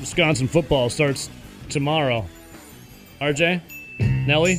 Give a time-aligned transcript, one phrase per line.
[0.00, 1.30] Wisconsin football starts
[1.68, 2.26] tomorrow.
[3.20, 3.60] RJ,
[4.26, 4.58] Nelly,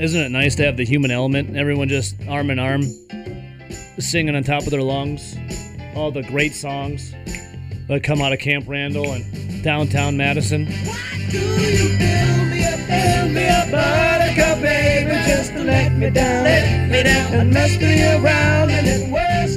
[0.00, 1.56] isn't it nice to have the human element?
[1.56, 2.82] Everyone just arm in arm,
[3.98, 5.36] singing on top of their lungs,
[5.94, 7.12] all the great songs
[7.88, 10.66] that come out of Camp Randall and downtown Madison.
[15.26, 18.88] Just let me down, let me down, and mess me around, and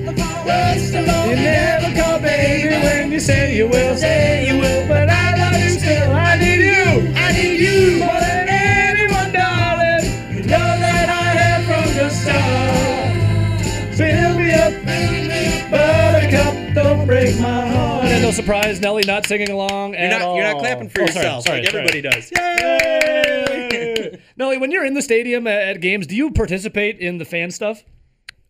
[0.08, 4.58] of all, worst of you never call, baby, when you say you will, say you
[4.60, 9.32] will, but I love you still, I need you, I need you more than anyone,
[9.32, 13.96] darling, you know that I have from the start.
[13.96, 18.06] Fill me up, fill me up, buttercup, don't break my heart.
[18.06, 20.36] And no surprise, Nelly not singing along You're at not, all.
[20.36, 21.84] you're not clapping for Oh, yourself sorry, like sorry.
[21.88, 22.32] everybody does.
[22.38, 24.20] Yay!
[24.38, 27.52] Nelly, when you're in the stadium at, at games, do you participate in the fan
[27.52, 27.84] stuff?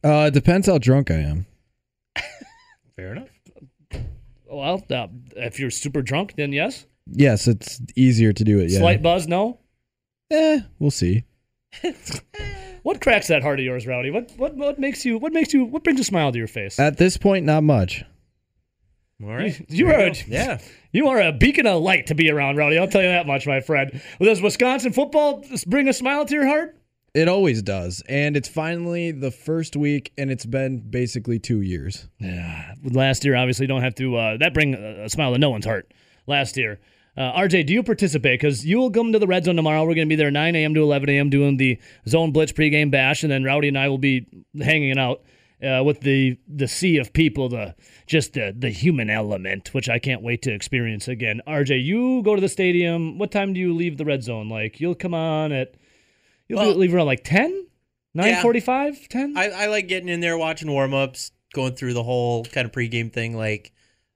[0.03, 1.45] Uh, it depends how drunk I am.
[3.02, 3.30] Fair enough.
[4.45, 6.85] Well, uh, if you're super drunk, then yes.
[7.08, 8.69] Yes, it's easier to do it.
[8.69, 8.77] Yeah.
[8.77, 9.58] Slight buzz, no.
[10.30, 11.23] Eh, we'll see.
[12.83, 14.09] What cracks that heart of yours, Rowdy?
[14.09, 16.80] What what what makes you what makes you what brings a smile to your face?
[16.80, 18.03] At this point, not much.
[19.23, 19.63] All right.
[19.69, 20.19] you There are go.
[20.27, 20.59] yeah.
[20.91, 22.80] you are a beacon of light to be around, Rowdy.
[22.80, 24.02] I'll tell you that much, my friend.
[24.19, 26.75] Well, does Wisconsin football bring a smile to your heart?
[27.14, 32.08] It always does, and it's finally the first week, and it's been basically two years.
[32.20, 32.73] Yeah.
[32.86, 34.16] Last year, obviously, don't have to.
[34.16, 35.94] Uh, that bring a smile to no one's heart.
[36.26, 36.80] Last year,
[37.17, 38.39] uh, RJ, do you participate?
[38.39, 39.82] Because you will come to the red zone tomorrow.
[39.82, 40.73] We're going to be there 9 a.m.
[40.73, 41.30] to 11 a.m.
[41.30, 44.26] doing the zone blitz pregame bash, and then Rowdy and I will be
[44.58, 45.21] hanging out
[45.61, 47.76] uh, with the the sea of people, the
[48.08, 51.42] just the the human element, which I can't wait to experience again.
[51.45, 53.17] RJ, you go to the stadium.
[53.17, 54.48] What time do you leave the red zone?
[54.48, 55.76] Like you'll come on at
[56.52, 57.66] you'll Well- leave around like 10,
[58.16, 59.38] 9:45, 10.
[59.38, 62.72] I, I like getting in there, watching warm ups, going through the whole kind of
[62.73, 63.36] pregame thing.
[63.38, 63.72] Like,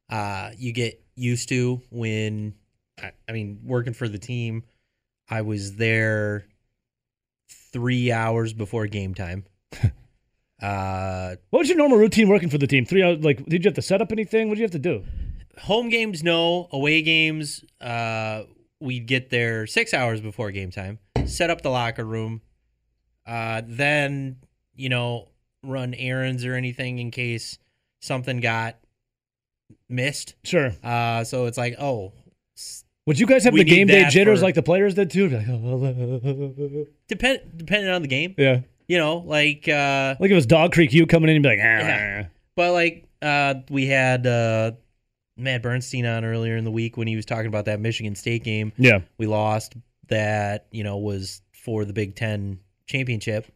[0.10, 2.56] uh, you get used to when,
[3.02, 4.64] I, I mean, working for the team,
[5.30, 6.46] I was there
[7.72, 9.46] three hours before game time.
[10.62, 12.86] uh, What was your normal routine working for the team?
[12.86, 13.24] Three hours.
[13.24, 14.50] Like, did you have to set up anything?
[14.50, 15.04] What did you have to do?
[15.58, 16.68] home games, no.
[16.74, 18.44] Away games, uh,
[18.80, 22.42] we'd get there six hours before game time, set up the locker room,
[23.26, 24.38] uh, then,
[24.76, 25.30] you know,
[25.64, 27.58] run errands or anything in case
[28.02, 28.78] something got
[29.90, 30.36] missed.
[30.44, 30.72] Sure.
[30.84, 32.14] Uh, so it's like, oh,
[33.08, 35.30] Would you guys have the game day jitters for- like the players did too?
[35.30, 35.46] Like,
[37.08, 38.62] depend depending on the game, yeah.
[38.88, 41.50] you know, like, uh, Like if it was Dog Creek, you coming in and be
[41.50, 41.64] like, ah.
[41.64, 42.26] Yeah.
[42.56, 44.72] but like, uh, we had uh,
[45.38, 48.44] Matt Bernstein on earlier in the week when he was talking about that Michigan State
[48.44, 48.72] game.
[48.78, 49.00] yeah.
[49.18, 49.76] we lost
[50.08, 53.52] that you know was for the Big Ten championship.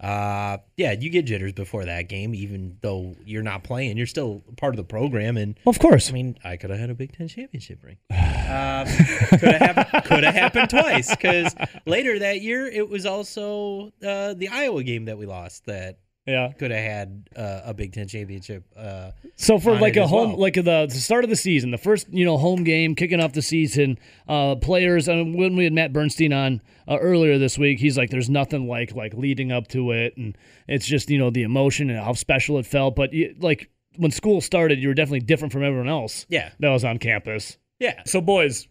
[0.00, 3.96] Uh, yeah, you get jitters before that game, even though you're not playing.
[3.96, 6.10] You're still part of the program, and Of course.
[6.10, 7.98] I mean, I could have had a Big Ten championship ring.
[8.52, 11.54] Um, could have happened, happened twice because
[11.86, 16.52] later that year it was also uh, the Iowa game that we lost that yeah.
[16.52, 18.64] could have had uh, a Big Ten championship.
[18.76, 20.40] Uh, So for like a home, well.
[20.40, 23.32] like the, the start of the season, the first you know home game, kicking off
[23.32, 25.08] the season, uh, players.
[25.08, 28.68] And when we had Matt Bernstein on uh, earlier this week, he's like, "There's nothing
[28.68, 30.36] like like leading up to it, and
[30.68, 34.10] it's just you know the emotion and how special it felt." But you, like when
[34.10, 37.58] school started, you were definitely different from everyone else yeah, that was on campus.
[37.78, 38.02] yeah.
[38.06, 38.68] So, boys,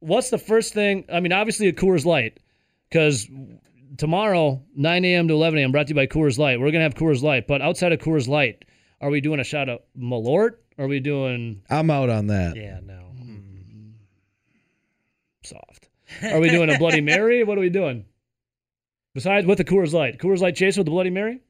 [0.00, 1.04] what's the first thing?
[1.12, 2.40] I mean, obviously a Coors Light,
[2.88, 3.28] because
[3.96, 5.28] tomorrow, 9 a.m.
[5.28, 6.58] to 11 a.m., brought to you by Coors Light.
[6.60, 8.64] We're gonna have Coors Light, but outside of Coors Light,
[9.00, 10.52] are we doing a shot of Malort?
[10.78, 12.56] Are we doing I'm out on that.
[12.56, 12.94] Yeah, no.
[13.16, 13.90] Hmm.
[15.42, 15.88] soft?
[16.22, 17.44] Are we doing a Bloody Mary?
[17.44, 18.04] What are we doing?
[19.14, 21.40] Besides with the Coors Light, Coors Light chase with the Bloody Mary.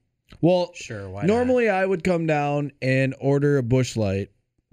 [0.40, 1.26] Well, Sure, why not?
[1.28, 4.30] normally I would come down and order a Busch Light,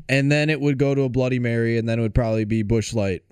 [0.09, 2.63] and then it would go to a Bloody Mary, and then it would probably be
[2.63, 3.23] Busch Light.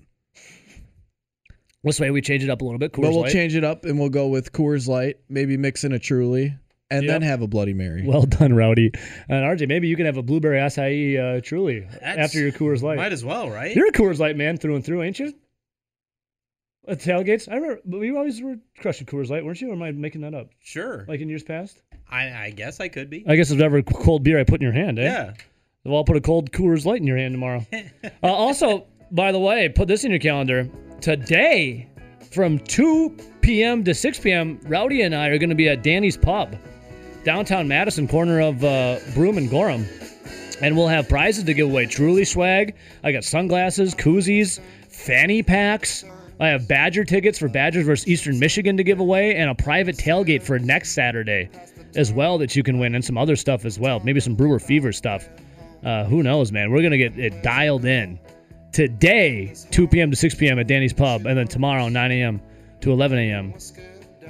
[1.82, 2.92] This way, we change it up a little bit.
[2.92, 3.32] Coors but we'll Light.
[3.32, 6.54] change it up and we'll go with Coors Light, maybe mix in a Truly,
[6.90, 8.04] and then have a Bloody Mary.
[8.06, 8.90] Well done, Rowdy.
[9.28, 12.82] And RJ, maybe you can have a blueberry acai uh, truly That's- after your Coors
[12.82, 12.96] Light.
[12.96, 13.74] Might as well, right?
[13.74, 15.32] You're a Coors Light man through and through, ain't you?
[16.88, 17.80] At tailgates, I remember.
[17.84, 19.70] But you always were crushing Coors Light, weren't you?
[19.70, 20.48] Or am I making that up?
[20.60, 21.04] Sure.
[21.08, 21.80] Like in years past?
[22.10, 23.24] I, I guess I could be.
[23.28, 25.02] I guess it's whatever cold beer I put in your hand, eh?
[25.04, 25.32] yeah.
[25.84, 27.64] Well, I'll put a cold Coors Light in your hand tomorrow.
[27.72, 30.68] uh, also, by the way, put this in your calendar.
[31.00, 31.88] Today,
[32.30, 33.82] from 2 p.m.
[33.84, 36.54] to 6 p.m., Rowdy and I are going to be at Danny's Pub,
[37.24, 39.86] downtown Madison, corner of uh, and Gorham.
[40.60, 41.86] And we'll have prizes to give away.
[41.86, 42.76] Truly swag.
[43.02, 44.60] I got sunglasses, koozies,
[44.90, 46.04] fanny packs.
[46.38, 49.96] I have Badger tickets for Badgers versus Eastern Michigan to give away, and a private
[49.96, 51.48] tailgate for next Saturday
[51.96, 54.00] as well that you can win, and some other stuff as well.
[54.00, 55.28] Maybe some Brewer Fever stuff.
[55.82, 56.70] Uh, who knows, man?
[56.70, 58.18] We're gonna get it dialed in
[58.72, 60.10] today, 2 p.m.
[60.10, 60.58] to 6 p.m.
[60.58, 62.40] at Danny's Pub, and then tomorrow, 9 a.m.
[62.80, 63.54] to 11 a.m.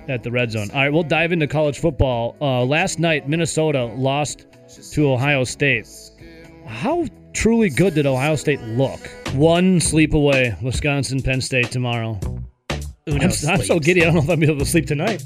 [0.08, 0.70] at the Red Zone.
[0.72, 2.36] All right, we'll dive into college football.
[2.40, 4.46] Uh, last night, Minnesota lost
[4.92, 5.88] to Ohio State.
[6.66, 9.00] How truly good did Ohio State look?
[9.34, 12.18] One sleep away, Wisconsin, Penn State tomorrow.
[13.06, 14.02] Uno I'm, I'm so giddy.
[14.02, 15.24] I don't know if I'll be able to sleep tonight.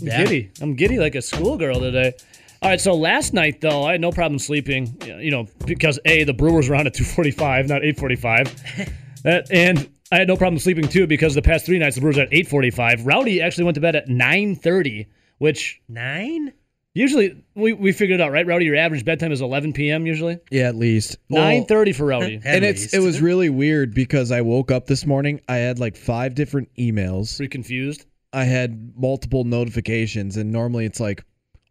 [0.00, 0.24] I'm Yeah.
[0.24, 0.50] giddy.
[0.60, 2.12] I'm giddy like a schoolgirl today.
[2.60, 4.96] All right, so last night though, I had no problem sleeping.
[5.06, 9.88] You know, because a the Brewers were on at 2:45, not 8:45, That- uh, and
[10.10, 12.30] I had no problem sleeping too because the past three nights the Brewers were at
[12.30, 13.06] 8:45.
[13.06, 15.06] Rowdy actually went to bed at 9:30,
[15.38, 16.52] which Nine?
[16.94, 18.46] usually we, we figured it out, right?
[18.46, 20.04] Rowdy, your average bedtime is 11 p.m.
[20.06, 20.38] usually.
[20.50, 21.18] Yeah, at least.
[21.30, 22.40] Well, 9:30 for Rowdy.
[22.44, 22.94] And it's least.
[22.94, 25.40] it was really weird because I woke up this morning.
[25.48, 27.36] I had like five different emails.
[27.36, 28.06] Pretty confused.
[28.32, 31.22] I had multiple notifications, and normally it's like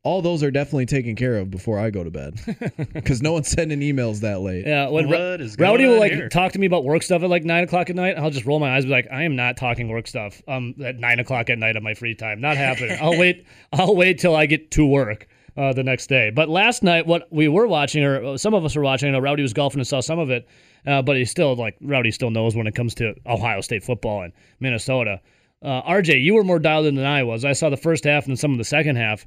[0.07, 2.39] all those are definitely taken care of before I go to bed
[2.93, 4.65] because no one's sending emails that late.
[4.65, 6.29] Yeah, when Ro- What is going Rowdy will like here?
[6.29, 8.17] talk to me about work stuff at like nine o'clock at night.
[8.17, 10.41] I'll just roll my eyes, and be like, I am not talking work stuff.
[10.47, 12.97] Um, at nine o'clock at night on my free time, not happening.
[13.01, 13.45] I'll wait.
[13.73, 15.27] I'll wait till I get to work
[15.57, 16.29] uh, the next day.
[16.29, 19.11] But last night, what we were watching, or uh, some of us were watching, I
[19.11, 20.47] know Rowdy was golfing and saw some of it,
[20.85, 24.21] uh, but he still like Rowdy still knows when it comes to Ohio State football
[24.21, 24.31] and
[24.61, 25.19] Minnesota.
[25.61, 27.43] Uh, RJ, you were more dialed in than I was.
[27.43, 29.25] I saw the first half and then some of the second half.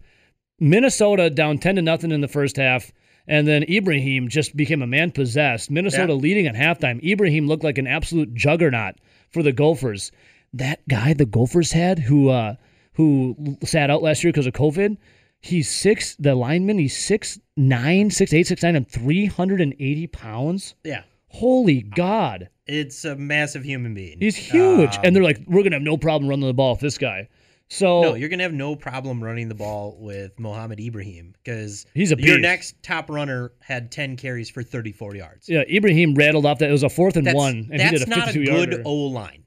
[0.61, 2.93] Minnesota down 10 to nothing in the first half.
[3.27, 5.71] And then Ibrahim just became a man possessed.
[5.71, 6.19] Minnesota Yeah.
[6.19, 7.03] leading at halftime.
[7.03, 8.97] Ibrahim looked like an absolute juggernaut
[9.31, 10.11] for the Gophers.
[10.53, 12.57] That guy the Gophers had who uh,
[12.95, 14.97] who sat out last year because of COVID,
[15.41, 20.75] he's six, the lineman, he's six nine, six eight, six nine, and 380 pounds.
[20.85, 21.03] Yeah.
[21.29, 22.49] Holy God.
[22.67, 24.19] It's a massive human being.
[24.19, 24.97] He's huge.
[24.97, 26.99] Um, and they're like, we're going to have no problem running the ball with this
[26.99, 27.29] guy.
[27.73, 32.11] So No, you're gonna have no problem running the ball with Mohamed Ibrahim because He's
[32.11, 32.29] a beast.
[32.29, 35.49] your next top runner had 10 carries for 34 yards.
[35.49, 36.69] yeah, Ibrahim rattled off that.
[36.69, 38.33] It was a fourth and That's, one, and that's he did a 52 not a
[38.33, 38.83] good yarder.
[38.85, 39.45] O line.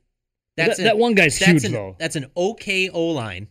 [0.55, 1.95] That- That's a- that one guy's that's huge, an, though.
[1.99, 3.47] That's an okay O line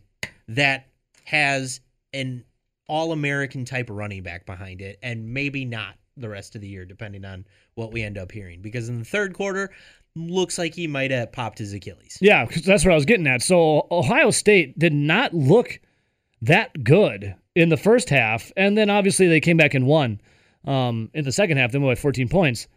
[0.47, 0.87] that
[1.25, 1.79] has
[2.13, 2.43] an
[2.87, 6.85] All American type running back behind it, and maybe not the rest of the year,
[6.85, 7.45] depending on
[7.75, 8.61] what we end up hearing.
[8.61, 9.71] Because in the third quarter,
[10.15, 12.17] looks like he might have popped his Achilles.
[12.21, 13.41] Yeah, 'cause that's what I was getting at.
[13.41, 15.79] So Ohio State did not look
[16.41, 20.19] that good in the first half, and then obviously they came back and won
[20.65, 21.71] um, in the second half.
[21.71, 22.67] They won by 14 points.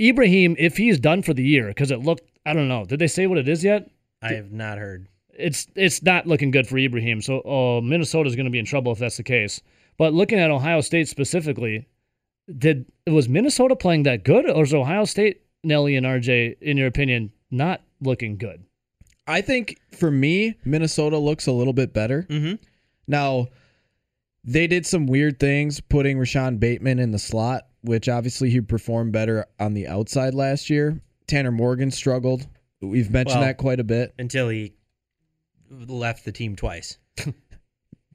[0.00, 3.06] Ibrahim, if he's done for the year, because it looked, I don't know, did they
[3.06, 3.90] say what it is yet?
[4.22, 5.06] I have not heard.
[5.38, 7.22] It's it's not looking good for Ibrahim.
[7.22, 9.62] So uh, Minnesota's going to be in trouble if that's the case.
[9.98, 11.86] But looking at Ohio State specifically,
[12.58, 16.86] did was Minnesota playing that good, or is Ohio State, Nelly and RJ, in your
[16.86, 18.64] opinion, not looking good?
[19.26, 22.26] I think for me, Minnesota looks a little bit better.
[22.28, 22.54] Mm-hmm.
[23.06, 23.48] Now,
[24.44, 29.12] they did some weird things putting Rashod Bateman in the slot, which obviously he performed
[29.12, 31.00] better on the outside last year.
[31.26, 32.46] Tanner Morgan struggled.
[32.80, 34.14] We've mentioned Well- that quite a bit.
[34.18, 34.72] Until he
[35.70, 36.98] left the team twice.
[37.16, 37.34] True.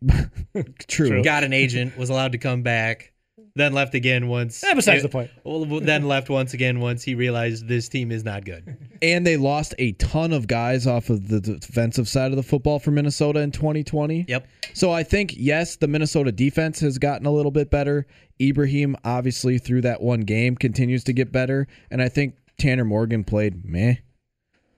[0.88, 1.24] True.
[1.24, 3.13] Got an agent, was allowed to come back,
[3.55, 4.63] then left again once.
[4.63, 5.31] Eh, besides the point.
[5.43, 8.77] Well, then left once again once he realized this team is not good.
[9.01, 12.79] And they lost a ton of guys off of the defensive side of the football
[12.79, 14.25] for Minnesota in 2020.
[14.27, 14.47] Yep.
[14.74, 18.05] So I think yes, the Minnesota defense has gotten a little bit better.
[18.41, 23.24] Ibrahim obviously through that one game continues to get better, and I think Tanner Morgan
[23.24, 23.95] played meh.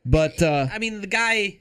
[0.06, 1.60] But uh, I mean, the guy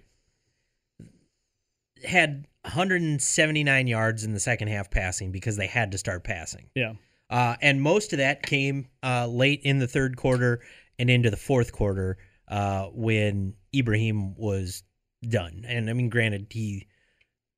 [2.05, 6.67] had 179 yards in the second half passing because they had to start passing.
[6.75, 6.93] Yeah.
[7.29, 10.61] Uh, and most of that came uh, late in the third quarter
[10.99, 12.19] and into the fourth quarter
[12.49, 14.83] uh, when Ibrahim was
[15.29, 15.65] done.
[15.67, 16.87] And I mean, granted, he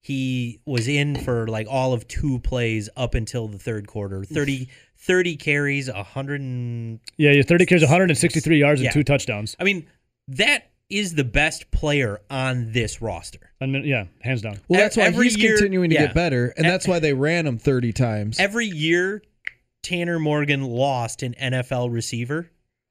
[0.00, 4.24] he was in for like all of two plays up until the third quarter.
[4.24, 8.92] 30, 30 carries, 100 and Yeah, your 30 carries, 163 yards, and Yeah.
[8.92, 9.54] two touchdowns.
[9.60, 9.86] I mean,
[10.28, 13.50] that is the best player on this roster.
[13.60, 14.58] I mean, yeah, hands down.
[14.68, 16.06] well, that's why every he's year- continuing to yeah.
[16.06, 18.40] get better, and that's why they ran him 30 times.
[18.40, 19.22] Every year
[19.82, 22.50] Tanner Morgan lost an NFL receiver,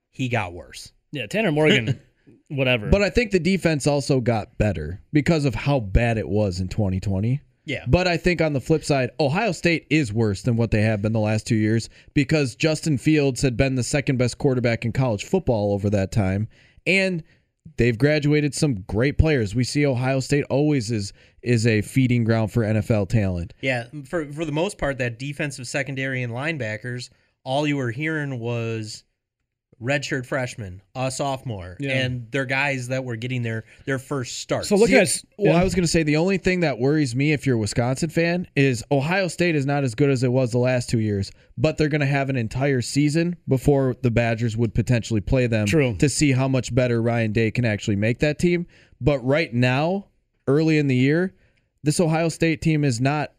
[0.10, 0.92] he got worse.
[1.12, 2.00] Yeah, Tanner Morgan,
[2.50, 2.90] whatever.
[2.90, 6.68] But I think the defense also got better because of how bad it was in
[6.68, 7.42] 2020.
[7.66, 7.84] Yeah.
[7.86, 11.02] But I think on the flip side, Ohio State is worse than what they have
[11.02, 14.94] been the last two years because Justin Fields had been the second best quarterback in
[14.94, 16.48] college football over that time.
[16.86, 17.24] And
[17.78, 19.54] they've graduated some great players.
[19.54, 23.54] We see Ohio State always is is a feeding ground for NFL talent.
[23.62, 27.10] Yeah, for for the most part, that defensive secondary and linebackers,
[27.44, 29.04] all you were hearing was
[29.82, 31.92] redshirt freshman, a sophomore, Yeah.
[32.00, 34.66] and they're guys that were getting their their first start.
[34.66, 35.62] So look See, at Well, yeah.
[35.62, 38.10] I was going to say the only thing that worries me if you're a Wisconsin
[38.10, 41.32] fan is Ohio State is not as good as it was the last two years,
[41.58, 45.68] but they're going to have an entire season before the Badgers would potentially play them
[45.68, 45.96] True.
[45.98, 48.66] to see how much better Ryan Day can actually make that team.
[49.00, 50.08] But right now,
[50.48, 51.36] early in the year,
[51.84, 53.34] this Ohio State team is not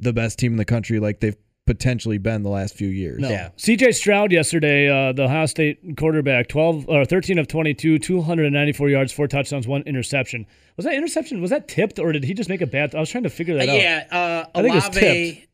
[0.00, 1.36] the best team in the country like they've
[1.66, 3.20] potentially been the last few years.
[3.20, 3.30] No.
[3.30, 3.48] Yeah.
[3.56, 9.12] CJ Stroud yesterday, uh, the Ohio State quarterback, 12 or 13 of 22, 294 yards,
[9.12, 10.46] four touchdowns, one interception.
[10.76, 11.40] Was that interception?
[11.40, 12.94] Was that tipped or did he just make a bad?
[12.94, 13.76] I was trying to figure Uh, that out.
[13.76, 15.46] yeah, uh, I think it was Olave.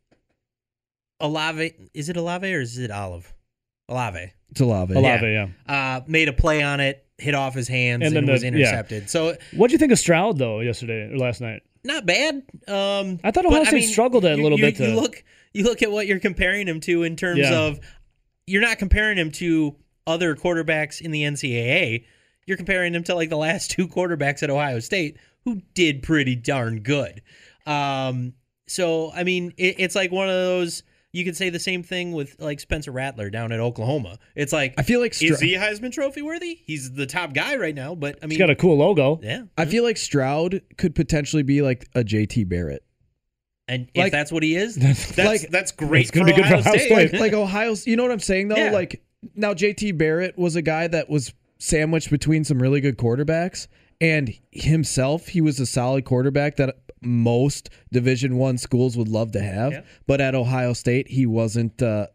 [1.20, 3.32] Olave, is it Olave or is it Olive?
[3.88, 4.32] Olave.
[4.50, 4.94] It's Olave.
[4.94, 5.48] Olave, yeah.
[5.68, 8.46] Uh, made a play on it, hit off his hands, And and, then was the-
[8.48, 8.52] yeah.
[8.54, 9.10] intercepted.
[9.10, 11.62] So what do you think of Stroud though yesterday or last night?
[11.82, 12.34] not bad.
[12.68, 15.64] Um, I thought but, Ohio State struggled a little you- bit You to- look, you
[15.64, 17.58] look at what you're comparing him to in terms Yeah.
[17.58, 17.80] of
[18.46, 19.76] you're not comparing him to
[20.06, 22.04] other quarterbacks in the NCAA.
[22.46, 26.34] You're comparing him to like the last two quarterbacks at Ohio State who did pretty
[26.36, 27.22] darn good.
[27.66, 28.34] Um,
[28.66, 30.82] so I mean, it, it's like one of those.
[31.12, 34.18] You could say the same thing with like Spencer Rattler down at Oklahoma.
[34.36, 36.60] It's like I feel like Stra- is he Heisman Trophy worthy?
[36.66, 39.18] He's the top guy right now, but I mean, He's got a cool logo.
[39.20, 39.42] yeah.
[39.58, 42.84] I feel like Stroud could potentially be like a JT Barrett.
[43.70, 46.42] And if Like- that's what he is, that's like- that's great It's gonna for be
[46.42, 46.86] good for Ohio Ohio State.
[47.08, 47.12] State.
[47.12, 47.74] like like Ohio.
[47.86, 48.56] You know what I'm saying though?
[48.56, 48.72] Yeah.
[48.72, 49.00] Like
[49.34, 53.66] now, JT Barrett was a guy that was sandwiched between some really good quarterbacks,
[54.00, 59.40] and himself, he was a solid quarterback that most Division One schools would love to
[59.40, 59.72] have.
[59.72, 59.82] Yeah.
[60.06, 62.06] But at Ohio State, he wasn't uh,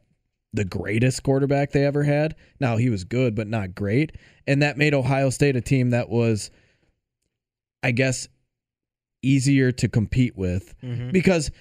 [0.52, 2.36] the greatest quarterback they ever had.
[2.60, 4.12] Now he was good, but not great,
[4.48, 6.50] and that made Ohio State a team that was,
[7.84, 8.28] I guess,
[9.28, 11.12] easier to compete with Mhm.
[11.12, 11.52] because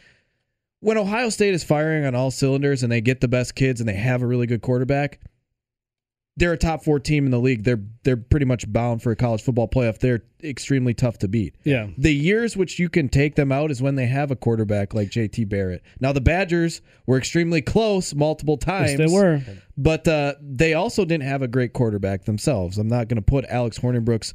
[0.80, 3.88] when Ohio State is firing on all cylinders and they get the best kids and
[3.88, 5.18] they have a really good quarterback,
[6.36, 7.62] they're a top four team in the league.
[7.62, 9.98] They're they're pretty much bound for a college football playoff.
[9.98, 11.54] They're extremely tough to beat.
[11.62, 11.86] Yeah.
[11.96, 15.10] The years which you can take them out is when they have a quarterback like
[15.10, 15.82] JT Barrett.
[16.00, 18.90] Now the Badgers were extremely close multiple times.
[18.90, 19.42] Yes, they were.
[19.76, 22.78] But uh, they also didn't have a great quarterback themselves.
[22.78, 24.34] I'm not going to put Alex Hornibrook's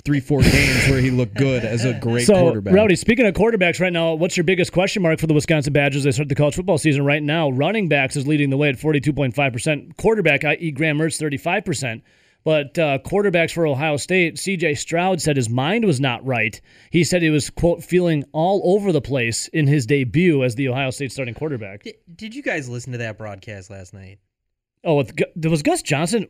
[0.00, 2.74] three, four games where he looked good as a great so, quarterback.
[2.74, 6.04] Rowdy, speaking of quarterbacks right now, what's your biggest question mark for the Wisconsin Badgers?
[6.04, 7.50] They start the college football season right now.
[7.50, 9.96] Running backs is leading the way at 42.5%.
[9.96, 12.02] Quarterback, i.e., Graham Mertz, 35%.
[12.42, 16.58] But uh, quarterbacks for Ohio State, CJ Stroud said his mind was not right.
[16.90, 20.68] He said he was, quote, feeling all over the place in his debut as the
[20.68, 21.82] Ohio State starting quarterback.
[21.82, 24.20] Did, did you guys listen to that broadcast last night?
[24.84, 26.28] Oh, with, there was Gus Johnson.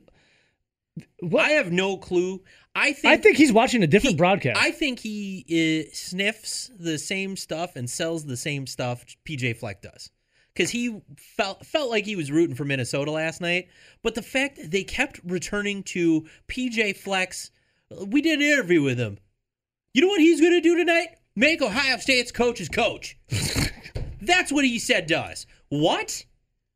[1.20, 1.44] What?
[1.44, 2.42] I have no clue.
[2.74, 4.60] I think I think he's watching a different he- broadcast.
[4.60, 5.44] I think he
[5.88, 10.10] uh, sniffs the same stuff and sells the same stuff PJ Fleck does.
[10.54, 13.68] Because he felt felt like he was rooting for Minnesota last night,
[14.02, 17.50] but the fact that they kept returning to PJ Fleck's,
[18.06, 19.18] we did an interview with him.
[19.94, 21.08] You know what he's going to do tonight?
[21.36, 23.16] Make Ohio State's coach's coach.
[24.20, 25.46] That's what he said does.
[25.68, 26.24] What?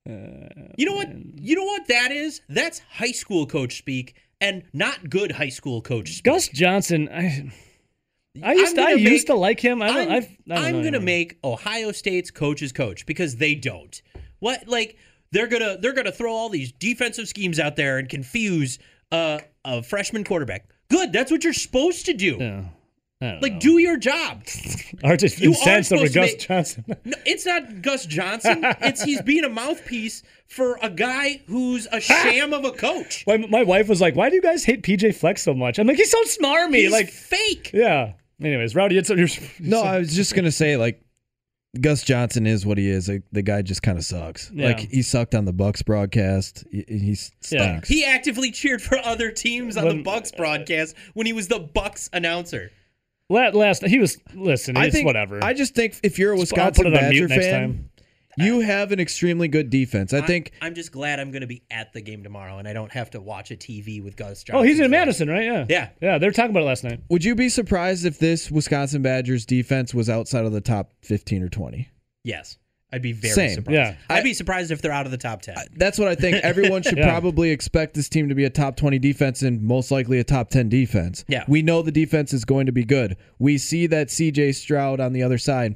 [0.06, 1.08] you know what?
[1.40, 2.40] You know what that is?
[2.48, 6.24] That's high school coach speak, and not good high school coach speak.
[6.24, 7.50] Gus Johnson, I,
[8.42, 9.80] I used, I used make- to like him.
[9.82, 13.36] I don't, I'm, I've, I don't I'm know gonna make Ohio State's coaches coach because
[13.36, 14.00] they don't.
[14.40, 14.96] What like
[15.32, 18.78] they're gonna they're gonna throw all these defensive schemes out there and confuse
[19.12, 20.68] uh, a freshman quarterback.
[20.90, 22.36] Good, that's what you're supposed to do.
[22.40, 22.64] Yeah.
[23.24, 23.58] I don't Like know.
[23.60, 24.42] do your job.
[25.04, 26.84] Artist you are incensed over supposed to Gus make- Johnson.
[27.04, 28.64] No, it's not Gus Johnson.
[28.80, 33.24] It's he's being a mouthpiece for a guy who's a sham of a coach.
[33.26, 35.86] my, my wife was like, "Why do you guys hate PJ Fleck so much?" I'm
[35.86, 37.70] like, "He's so smarmy." He's like, fake.
[37.72, 38.12] yeah.
[38.42, 39.28] Anyways, Rowdy, it's your
[39.60, 41.00] No, I was just gonna say like
[41.80, 43.08] Gus Johnson is what he is.
[43.08, 44.50] Like, the guy just kind of sucks.
[44.54, 44.66] Yeah.
[44.68, 46.64] Like he sucked on the Bucks broadcast.
[46.70, 47.16] He, he
[47.50, 47.80] Yeah.
[47.86, 52.10] He actively cheered for other teams on the Bucks broadcast when he was the Bucks
[52.12, 52.70] announcer.
[53.30, 54.76] La- last he was listen.
[54.76, 55.42] I It's think whatever.
[55.42, 57.90] I just think if you're a I'll Wisconsin put it on Badger mute fan, time.
[58.36, 60.12] you have an extremely good defense.
[60.12, 62.68] I think I, am just glad I'm going to be at the game tomorrow and
[62.68, 64.56] I don't have to watch a TV with Gus Johnson.
[64.56, 65.44] Oh, he's in Madison, right?
[65.44, 65.64] Yeah.
[65.68, 65.88] Yeah.
[66.02, 66.18] Yeah.
[66.18, 67.00] they were talking about it last night.
[67.08, 71.42] Would you be surprised if this Wisconsin Badgers defense was outside of the top 15
[71.42, 71.88] or 20?
[72.24, 72.58] Yes.
[72.94, 73.54] I'd be very Same.
[73.54, 73.74] surprised.
[73.74, 73.96] Yeah.
[74.08, 75.56] I'd be surprised if they're out of the top 10.
[75.76, 76.36] That's what I think.
[76.44, 77.08] Everyone should Yeah.
[77.10, 80.48] probably expect this team to be a top 20 defense and most likely a top
[80.50, 81.24] 10 defense.
[81.26, 81.44] Yeah.
[81.48, 83.16] We know the defense is going to be good.
[83.40, 85.74] We see that CJ Stroud on the other side.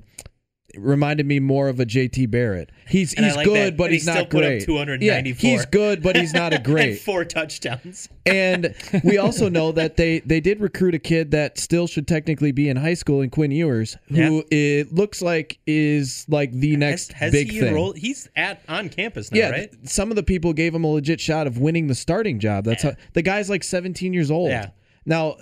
[0.79, 2.71] Reminded me more of a JT Barrett.
[2.89, 3.77] He's And he's like good, that.
[3.77, 4.65] but And he he's not great.
[4.65, 5.07] 294.
[5.51, 7.01] Yeah, he's good, but he's not a and great.
[7.01, 8.09] four touchdowns.
[8.27, 12.53] and we also know that they they did recruit a kid that still should technically
[12.53, 14.41] be in high school in Quinn Ewers, who Yeah.
[14.51, 17.69] it looks like is like the next has, has big he thing.
[17.69, 17.97] enrolled?
[17.99, 19.71] He's at on campus now, yeah, right?
[19.85, 22.65] some of the people gave him a legit shot of winning the starting job.
[22.65, 24.51] That's how, the guy's like 17 years old.
[24.51, 24.71] Yeah.
[25.07, 25.37] Now,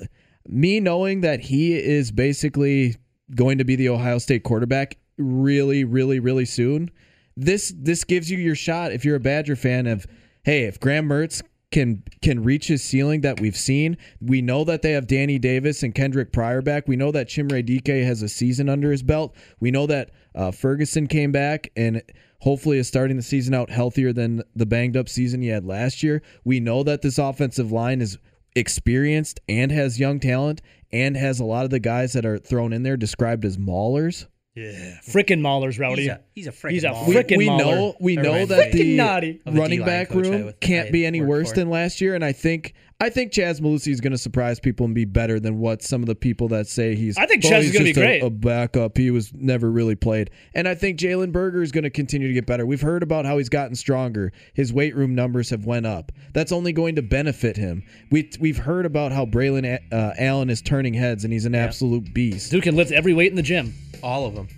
[0.46, 2.94] me knowing that he is basically
[3.34, 6.90] going to be the Ohio State quarterback really, really, really soon,
[7.36, 10.06] this this gives you your shot if you're a Badger fan of,
[10.44, 13.96] hey, if Graham Mertz can can reach his ceiling that we've seen.
[14.20, 16.86] We know that they have Danny Davis and Kendric Pryor back.
[16.88, 19.34] We know that Chimere Dike has a season under his belt.
[19.60, 22.02] We know that uh, Ferguson came back and
[22.40, 26.02] hopefully is starting the season out healthier than the banged up season he had last
[26.02, 26.22] year.
[26.44, 28.18] We know that this offensive line is
[28.54, 32.72] experienced and has young talent and has a lot of the guys that are thrown
[32.72, 34.26] in there described as maulers.
[34.56, 34.72] Yeah.
[35.06, 36.02] Frickin' Maulers, Rowdy.
[36.02, 37.06] He's a he's a freaking He's a baller.
[37.08, 37.64] We, Frickin' we mauler.
[37.64, 39.40] know we That know that me the naughty.
[39.44, 41.48] of a running D-line back coach I room was- can't I be any worked worse
[41.50, 41.54] for.
[41.56, 44.86] than last year, and I think I think Chez Mellusi is going to surprise people
[44.86, 47.18] and be better than what some of the people that say he's.
[47.18, 48.96] I think "Oh, Chaz is gonna be just a- great." A, backup.
[48.96, 52.32] He was never really played, and I think Jalen Berger is going to continue to
[52.32, 52.64] get better.
[52.64, 54.32] We've heard about how he's gotten stronger.
[54.54, 56.10] His weight room numbers have went up.
[56.32, 57.82] That's only going to benefit him.
[58.10, 62.14] We we've heard about how Braylon uh, Allen is turning heads, and he's an absolute
[62.14, 62.50] beast.
[62.50, 63.74] Dude can lift every weight in the gym.
[64.02, 64.48] all of them.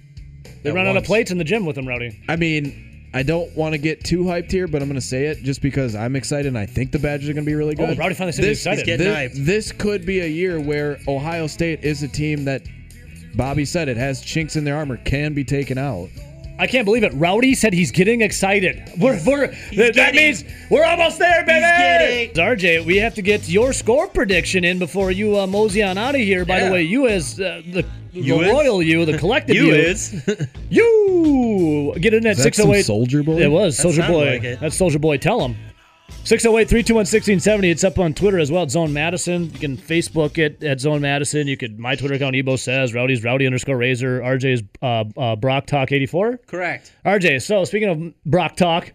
[0.63, 2.23] They At run out of plates in the gym with him, Rowdy.
[2.29, 5.27] I mean, I don't want to get too hyped here, but I'm going to say
[5.27, 7.75] it just because I'm excited and I think the Badgers are going to be really
[7.75, 7.85] good.
[7.85, 7.99] Oh, good.
[7.99, 9.01] Rowdy finally said this, excited.
[9.01, 12.63] this, this could be a year where Ohio State is a team that
[13.35, 16.11] Bobby said it has chinks in their armor, can be taken out.
[16.61, 17.13] I can't believe it.
[17.15, 18.83] Rowdy said he's getting excited.
[18.99, 21.61] We're, we're, that, that getting- means we're almost there, baby.
[21.61, 25.97] getting- RJ, we have to get your score prediction in before you uh, mosey on
[25.99, 26.45] out of here.
[26.45, 28.31] By the way, you as uh, the, the is?
[28.53, 30.13] royal you, the collective you, You is.
[30.71, 32.85] you get in at Is that six some oh eight.
[32.87, 33.41] Soldier Boy?
[33.41, 34.31] It was Soldier Boy.
[34.33, 34.61] like it.
[34.61, 35.19] That's Soldier Boy.
[35.19, 35.57] Tell him.
[36.25, 37.71] 608 321 1670.
[37.71, 38.63] It's up on Twitter as well.
[38.65, 39.45] It's Zone Madison.
[39.53, 41.47] You can Facebook it at Zone Madison.
[41.47, 44.21] You could, my Twitter account, Ebo says, Rowdy's Rowdy underscore Razor.
[44.21, 46.39] RJ's uh, uh, Brock Talk 84.
[46.47, 46.93] Correct.
[47.05, 48.93] RJ, so speaking of Brock Talk,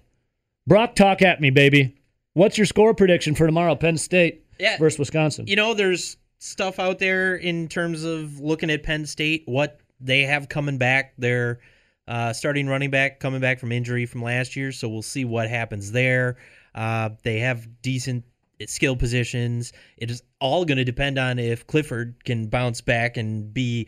[0.67, 1.95] Brock Talk at me, baby.
[2.34, 4.78] What's your score prediction for tomorrow, Penn State Yeah.
[4.78, 5.45] versus Wisconsin?
[5.47, 10.21] You know, there's stuff out there in terms of looking at Penn State, what they
[10.23, 11.13] have coming back.
[11.17, 11.60] They're
[12.08, 15.49] uh, starting running back coming back from injury from last year, so we'll see what
[15.49, 16.38] happens there.
[16.76, 18.24] Uh, they have decent
[18.66, 19.74] skill positions.
[19.98, 23.88] It is all going to depend on if Clifford can bounce back and be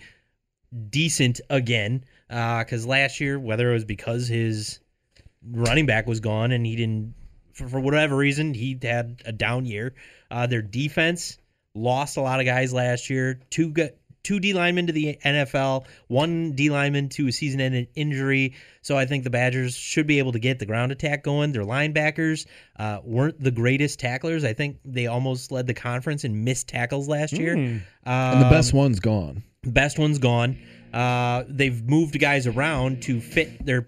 [0.89, 2.03] decent again.
[2.27, 4.79] Because last year, whether it was because his
[5.51, 7.13] running back was gone and he didn't,
[7.53, 9.93] for, for whatever reason, he had a down year.
[10.29, 11.37] Uh, their defense
[11.73, 13.39] lost a lot of guys last year.
[13.49, 13.71] Two
[14.25, 18.53] two D linemen to the NFL, one D lineman to a season-ending injury.
[18.81, 21.53] So I think the Badgers should be able to get the ground attack going.
[21.53, 22.45] Their linebackers
[22.77, 24.43] uh, weren't the greatest tacklers.
[24.43, 27.53] I think they almost led the conference in missed tackles last year.
[27.55, 27.77] Hmm.
[28.05, 29.43] And the Um, best one's gone.
[29.63, 30.57] best one's gone.
[30.93, 33.85] Uh, they've moved guys around to fit their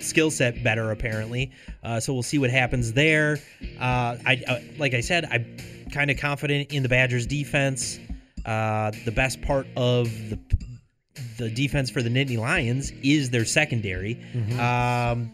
[0.00, 1.52] skill set better, apparently.
[1.82, 3.38] Uh, so we'll see what happens there.
[3.78, 5.56] Uh, I uh, like I said, I'm
[5.92, 8.00] kind of confident in the Badgers' defense.
[8.44, 10.38] Uh, the best part of the
[11.36, 14.18] the defense for the Nittany Lions is their secondary.
[14.58, 15.30] Um,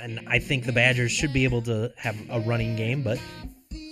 [0.00, 3.18] and I think the Badgers should be able to have a running game, but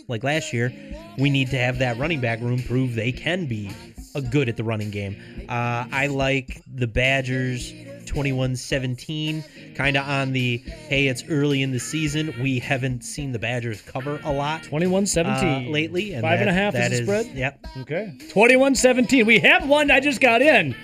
[0.08, 0.72] like last year,
[1.18, 3.70] we need to have that running back room prove they can be
[4.14, 5.16] a good at the running game.
[5.48, 7.72] Uh, I like the Badgers
[8.08, 9.44] 21 17,
[9.74, 12.34] kind of on the hey, it's early in the season.
[12.42, 15.72] We haven't seen the Badgers cover a lot 21 uh, 17.
[15.72, 16.14] lately.
[16.14, 17.26] And Five and a half that is the spread?
[17.36, 17.66] Yep.
[17.82, 18.18] Okay.
[18.30, 19.26] 21 17.
[19.26, 19.90] We have one.
[19.90, 20.74] I just got in.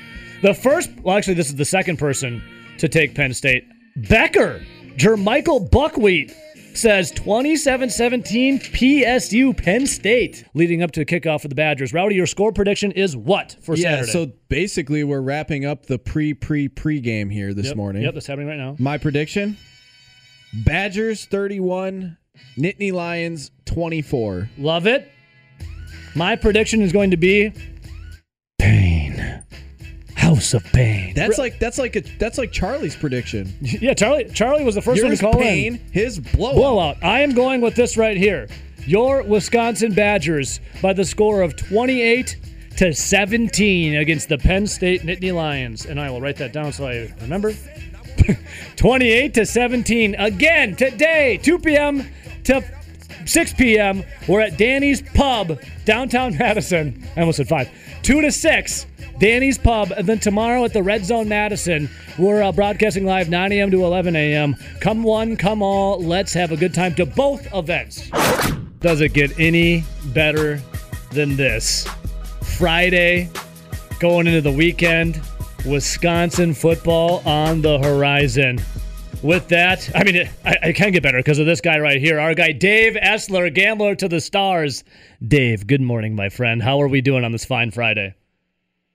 [0.43, 2.43] The first, well, actually, this is the second person
[2.79, 3.67] to take Penn State.
[3.97, 4.63] Becker,
[4.97, 6.35] Jermichael Buckwheat
[6.77, 11.93] says 27 17 PSU Penn State leading up to the kickoff for the Badgers.
[11.93, 14.13] Rowdy, your score prediction is what for Yeah, Saturday?
[14.13, 18.03] so basically we're wrapping up the pre pre pre game here this Yep, morning.
[18.03, 18.77] Yep, that's happening right now.
[18.79, 19.57] My prediction
[20.65, 22.17] Badgers 31,
[22.57, 24.51] Nittany Lions 24.
[24.59, 25.11] Love it.
[26.15, 27.53] My prediction is going to be.
[30.55, 31.15] Of Pain.
[31.15, 33.55] That's like that's like a that's like Charlie's prediction.
[33.61, 35.93] yeah, Charlie Charlie was the first Yours one to call pain, in.
[35.93, 36.55] his blowout.
[36.57, 36.97] Blowout.
[37.05, 38.49] I am going with this right here.
[38.87, 42.37] Your Wisconsin Badgers by the score of 28
[42.77, 45.87] to 17 against the Penn State Nittany Lions.
[45.87, 47.55] And I will write that down so I remember.
[48.77, 52.07] 28 to 17 again today, 2 p.m.
[52.45, 52.63] to
[53.27, 54.03] 6 p.m.
[54.29, 57.03] We're at Danny's Pub, downtown Madison.
[57.17, 57.71] I almost said 5.
[58.05, 58.87] 2 to 6,
[59.19, 59.91] Danny's Pub.
[59.91, 61.89] And then tomorrow at the Red Zone Madison,
[62.19, 63.71] we're uh, broadcasting live 9 a.m.
[63.71, 64.55] to 11 a.m.
[64.81, 65.99] Come one, come all.
[65.99, 68.11] Let's have a good time to both events.
[68.81, 70.61] Does it get any better
[71.13, 71.89] than this?
[72.59, 73.31] Friday,
[74.01, 75.23] going into the weekend,
[75.65, 78.59] Wisconsin football on the horizon.
[79.25, 82.21] With that, I mean, I, I can get better because of this guy right here.
[82.21, 84.85] Our guy, Dave Essler, gambler to the stars.
[85.27, 86.63] Dave, good morning, my friend.
[86.63, 88.15] How are we doing on this fine Friday?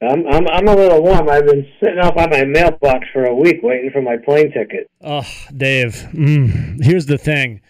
[0.04, 1.28] I'm, I'm I'm a little warm.
[1.30, 4.88] I've been sitting up on my mailbox for a week waiting for my plane ticket.
[5.02, 5.26] Oh,
[5.58, 7.62] Dave, mm, here's the thing.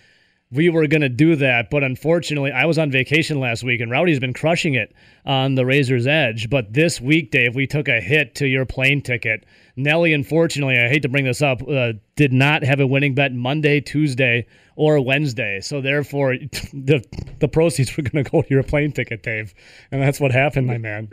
[0.51, 3.91] We were going to do that, but unfortunately, I was on vacation last week, and
[3.91, 6.49] Rowdy's been crushing it on the Razor's Edge.
[6.49, 9.45] But this week, Dave, we took a hit to your plane ticket.
[9.75, 13.31] Nelly, unfortunately, I hate to bring this up, uh, did not have a winning bet
[13.31, 15.59] Monday, Tuesday, or Wednesday.
[15.61, 16.33] So therefore,
[16.73, 17.05] the
[17.37, 19.53] the proceeds were going to go to your plane ticket, Dave,
[19.91, 21.09] and that's what happened, my man.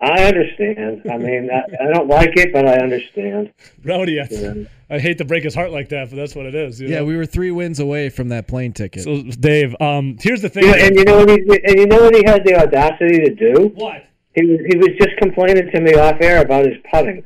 [0.00, 1.02] I, I understand.
[1.10, 3.52] I mean, I, I don't like it, but I understand.
[3.84, 4.54] Rowdy, I, Yeah.
[4.92, 6.80] I hate to break his heart like that, but that's what it is.
[6.80, 7.04] you Yeah, know?
[7.04, 9.04] we were three wins away from that plane ticket.
[9.04, 10.64] So, Dave, um, here's the thing.
[10.64, 13.18] You know, and you know what he and you know what he had the audacity
[13.24, 13.72] to do?
[13.76, 14.06] what?
[14.34, 17.24] He was he was just complaining to me off air about his putting,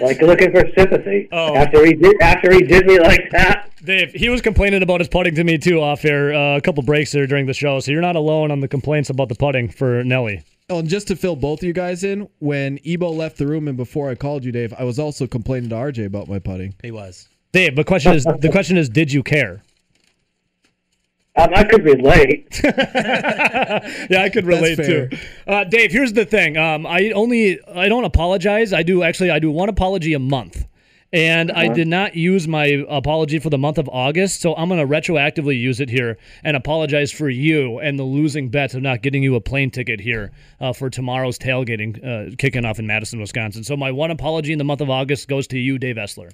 [0.00, 1.28] like looking for sympathy.
[1.32, 1.54] Oh.
[1.56, 3.70] After he did after he did me like that.
[3.84, 6.82] Dave, he was complaining about his putting to me too off air uh, a couple
[6.84, 7.80] breaks there during the show.
[7.80, 10.42] So you're not alone on the complaints about the putting for Nelly.
[10.72, 13.68] Oh, and just to fill both of you guys in, when Ebo left the room
[13.68, 16.74] and before I called you, Dave, I was also complaining to RJ about my putting.
[16.82, 17.28] He was.
[17.52, 19.62] Dave, the question is the question is, did you care?
[21.36, 22.58] Um, I could relate.
[22.64, 25.10] yeah, I could relate too.
[25.46, 26.56] Uh, Dave, here's the thing.
[26.56, 28.72] Um, I only I don't apologize.
[28.72, 30.64] I do actually I do one apology a month.
[31.12, 34.80] And I did not use my apology for the month of August, so I'm going
[34.80, 39.02] to retroactively use it here and apologize for you and the losing bets of not
[39.02, 43.20] getting you a plane ticket here uh, for tomorrow's tailgating uh, kicking off in Madison,
[43.20, 43.62] Wisconsin.
[43.62, 46.32] So my one apology in the month of August goes to you, Dave Essler.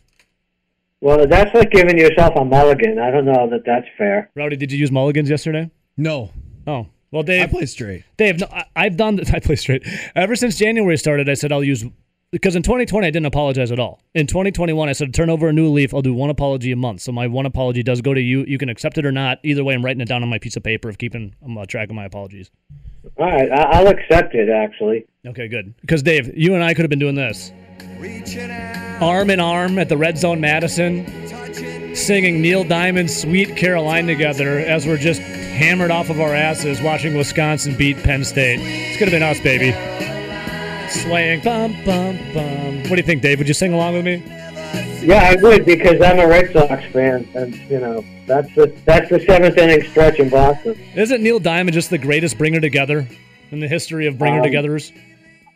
[1.01, 2.99] Well, that's like giving yourself a mulligan.
[2.99, 4.31] I don't know that that's fair.
[4.37, 5.71] Rowdy, did you use mulligans yesterday?
[5.97, 6.31] No,
[6.69, 8.05] Oh, well, Dave, I play straight.
[8.19, 9.31] Dave, no, I, I've done this.
[9.35, 9.87] I play straight.
[10.15, 11.85] Ever since January started, I said I'll use
[12.31, 14.01] because in 2020 I didn't apologize at all.
[14.15, 15.95] In 2021, I said turn over a new leaf.
[15.95, 17.01] I'll do one apology a month.
[17.03, 18.45] So my one apology does go to you.
[18.47, 19.39] You can accept it or not.
[19.43, 21.67] Either way, I'm writing it down on my piece of paper of keeping um, uh,
[21.67, 22.51] track of my apologies.
[23.17, 24.49] All right, I, I'll accept it.
[24.49, 25.75] Actually, Okay, good.
[25.81, 27.53] Because Dave, you and I could have been doing this,
[29.01, 31.07] arm in arm at the Red Zone Madison,
[31.95, 37.17] singing Neil Diamond's "Sweet Caroline" together as we're just hammered off of our asses watching
[37.17, 38.61] Wisconsin beat Penn State.
[38.61, 39.73] It's could have been us, baby.
[40.91, 42.77] Swaying, bum bum bum.
[42.85, 43.39] What do you think, Dave?
[43.39, 44.23] Would you sing along with me?
[45.07, 49.09] yeah, I would because I'm a Red Sox fan, and you know that's the that's
[49.11, 50.79] the seventh inning stretch in Boston.
[50.95, 53.07] Isn't Neil Diamond just the greatest bringer together
[53.51, 54.93] in the history of bringer Um, togethers?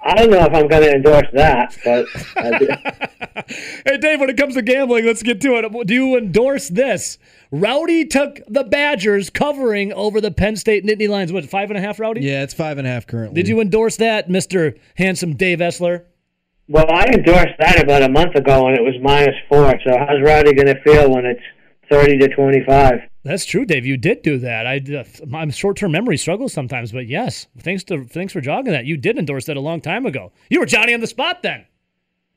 [0.04, 3.42] I don't know if I'm going to endorse that, but I,
[3.86, 5.86] Hey, Dave, when it comes to gambling, let's get to it.
[5.86, 7.18] Do you endorse this?
[7.52, 11.32] Rowdy took the Badgers covering over the Penn State Nittany Lions.
[11.32, 12.22] What, five and a half, Rowdy?
[12.22, 13.34] Yeah, it's five and a half currently.
[13.34, 14.78] Did you endorse that, Mr.
[14.96, 16.04] Handsome Dave Essler?
[16.68, 19.70] well, I endorsed that about a month ago, and it was minus four.
[19.84, 21.42] So how's Rowdy going to feel when it's
[21.90, 23.00] thirty to twenty-five?
[23.24, 23.84] That's true, Dave.
[23.84, 24.66] You did do that.
[24.66, 28.86] I, uh, my short-term memory struggles sometimes, but yes, thanks to thanks for jogging that.
[28.86, 30.32] You did endorse that a long time ago.
[30.48, 31.66] You were Johnny on the spot then.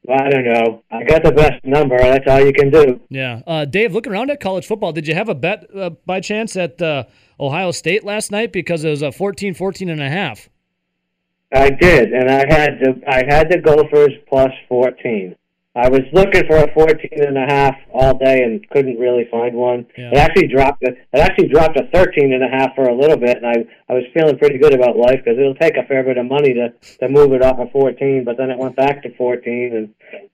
[0.09, 0.83] I don't know.
[0.91, 1.97] I got the best number.
[1.97, 2.99] That's all you can do.
[3.09, 3.41] Yeah.
[3.47, 6.55] Uh, Dave, looking around at college football, did you have a bet uh, by chance
[6.55, 7.05] at uh,
[7.39, 8.51] Ohio State last night?
[8.51, 10.49] Because it was a 14, 14 and a half.
[11.53, 15.35] I did, and I had the I had the Gophers plus fourteen.
[15.75, 19.55] I was looking for a 14 and a half all day and couldn't really find
[19.55, 19.85] one.
[19.97, 20.11] Yeah.
[20.11, 20.83] It actually dropped.
[20.83, 23.93] It actually dropped a 13 and a half for a little bit, and I I
[23.93, 26.73] was feeling pretty good about life because it'll take a fair bit of money to
[26.99, 28.23] to move it off of 14.
[28.23, 29.93] But then it went back to 14, and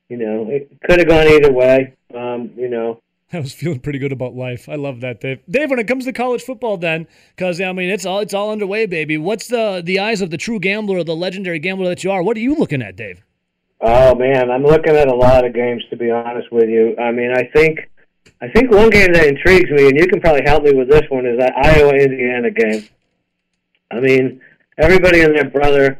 [0.09, 1.95] you know it could have gone either way.
[2.13, 3.01] Um, you know,
[3.33, 4.69] I was feeling pretty good about life.
[4.69, 5.39] I love that, Dave.
[5.49, 8.51] Dave, when it comes to college football, then, because I mean, it's all it's all
[8.51, 9.17] underway, baby.
[9.17, 12.21] What's the the eyes of the true gambler, or the legendary gambler that you are?
[12.21, 13.23] What are you looking at, Dave?
[13.81, 16.95] Oh man, I'm looking at a lot of games to be honest with you.
[16.97, 17.89] I mean, I think
[18.39, 21.03] I think one game that intrigues me, and you can probably help me with this
[21.09, 22.87] one, is that Iowa Indiana game.
[23.91, 24.41] I mean,
[24.77, 25.99] everybody and their brother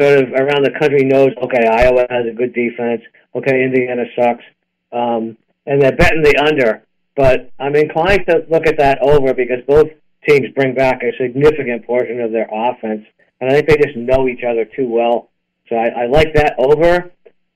[0.00, 1.30] sort of around the country knows.
[1.42, 3.02] Okay, Iowa has a good defense.
[3.34, 4.44] Okay, Indiana sucks,
[4.92, 6.82] um, and they're betting the under.
[7.16, 9.88] But I'm inclined to look at that over because both
[10.26, 13.04] teams bring back a significant portion of their offense,
[13.40, 15.28] and I think they just know each other too well.
[15.70, 17.10] So I, I like that over.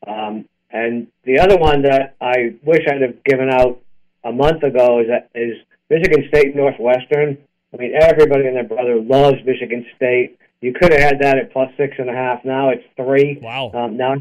[0.07, 3.81] Um, and the other one that I wish I'd have given out
[4.25, 5.57] a month ago is that is
[5.91, 7.37] Michigan State Northwestern.
[7.73, 10.39] I mean, everybody and their brother loves Michigan State.
[10.61, 12.45] You could have had that at plus six and a half.
[12.45, 13.39] Now it's three.
[13.43, 13.71] Wow.
[13.75, 14.15] Um, now,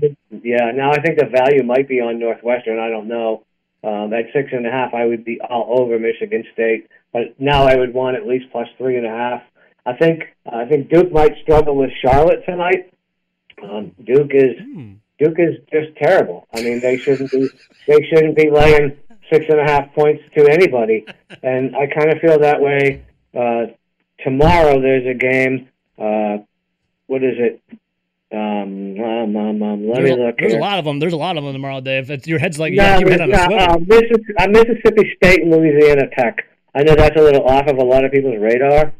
[0.43, 0.71] yeah.
[0.73, 2.79] Now I think the value might be on Northwestern.
[2.79, 3.43] I don't know.
[3.83, 6.87] Um, at six and a half, I would be all over Michigan State.
[7.11, 9.43] But now I would want at least plus three and a half.
[9.85, 12.92] I think I think Duke might struggle with Charlotte tonight.
[13.63, 14.55] Um, Duke is
[15.19, 16.47] Duke is just terrible.
[16.53, 17.47] I mean, they shouldn't be
[17.87, 18.97] they shouldn't be laying
[19.31, 21.05] six and a half points to anybody.
[21.41, 23.03] And I kind of feel that way.
[23.35, 23.65] Uh,
[24.23, 25.67] tomorrow there's a game.
[25.97, 26.37] Uh,
[27.07, 27.61] what is it?
[28.31, 30.99] Um, um, um, um, let There's, me a, look there's a lot of them.
[30.99, 32.09] There's a lot of them tomorrow, Dave.
[32.09, 33.59] It's, your head's like you your head a swivel.
[33.59, 36.47] uh, Missis- uh, Mississippi State and Louisiana Tech.
[36.73, 38.93] I know that's a little off of a lot of people's radar,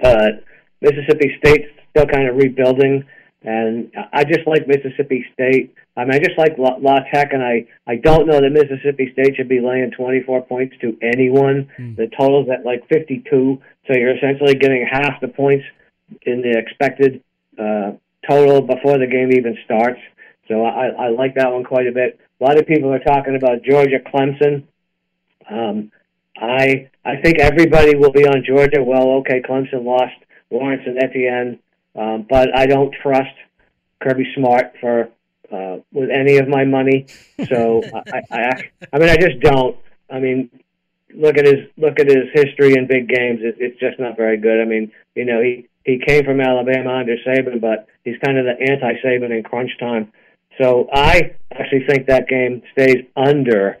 [0.00, 0.44] but
[0.80, 3.04] Mississippi State's still kind of rebuilding,
[3.42, 5.74] and I just like Mississippi State.
[5.96, 9.12] I mean, I just like La, La Tech, and I I don't know that Mississippi
[9.12, 11.68] State should be laying 24 points to anyone.
[11.96, 15.64] The total's at like 52, so you're essentially getting half the points
[16.22, 17.22] in the expected
[17.58, 17.92] uh,
[18.28, 20.00] total before the game even starts.
[20.48, 22.18] So I, I like that one quite a bit.
[22.40, 24.64] A lot of people are talking about Georgia Clemson.
[25.50, 25.92] Um,
[26.36, 28.82] I I think everybody will be on Georgia.
[28.82, 30.14] Well, okay, Clemson lost
[30.50, 31.58] Lawrence and Etienne,
[31.98, 33.34] um, but I don't trust
[34.00, 35.08] Kirby Smart for
[35.50, 37.06] uh, with any of my money.
[37.48, 39.76] So I, I, I, I mean, I just don't.
[40.10, 40.50] I mean,
[41.14, 43.40] look at his look at his history in big games.
[43.42, 44.60] It, it's just not very good.
[44.60, 48.44] I mean, you know, he he came from Alabama under Saban, but he's kind of
[48.44, 50.12] the anti-Saban in crunch time.
[50.60, 53.78] So I actually think that game stays under.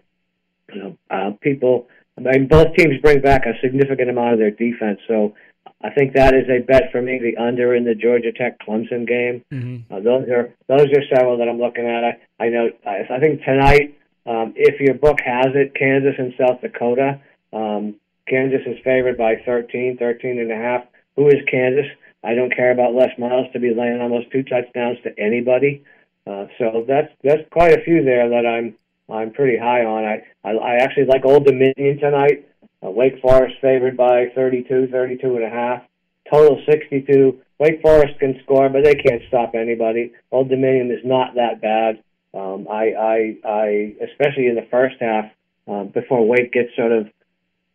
[0.72, 1.88] You know, uh, people.
[2.16, 5.34] I mean, both teams bring back a significant amount of their defense, so
[5.82, 7.18] I think that is a bet for me.
[7.18, 9.44] The under in the Georgia Tech Clemson game.
[9.52, 9.92] Mm-hmm.
[9.92, 12.04] Uh, those are those are several that I'm looking at.
[12.04, 12.70] I I know.
[12.84, 17.20] I, I think tonight, um, if your book has it, Kansas and South Dakota.
[17.52, 17.94] Um,
[18.28, 20.84] Kansas is favored by 13, 13 and a half.
[21.16, 21.86] Who is Kansas?
[22.22, 25.84] I don't care about Les Miles to be laying almost two touchdowns to anybody.
[26.26, 28.74] Uh, so that's that's quite a few there that I'm
[29.08, 30.04] I'm pretty high on.
[30.04, 32.47] I I, I actually like Old Dominion tonight.
[32.84, 35.82] Uh, Wake Forest favored by 32, 32 and a half.
[36.32, 37.40] Total 62.
[37.58, 40.12] Wake Forest can score, but they can't stop anybody.
[40.30, 42.02] Old Dominion is not that bad.
[42.34, 45.24] Um, I, I, I, especially in the first half,
[45.66, 47.08] um, before Wake gets sort of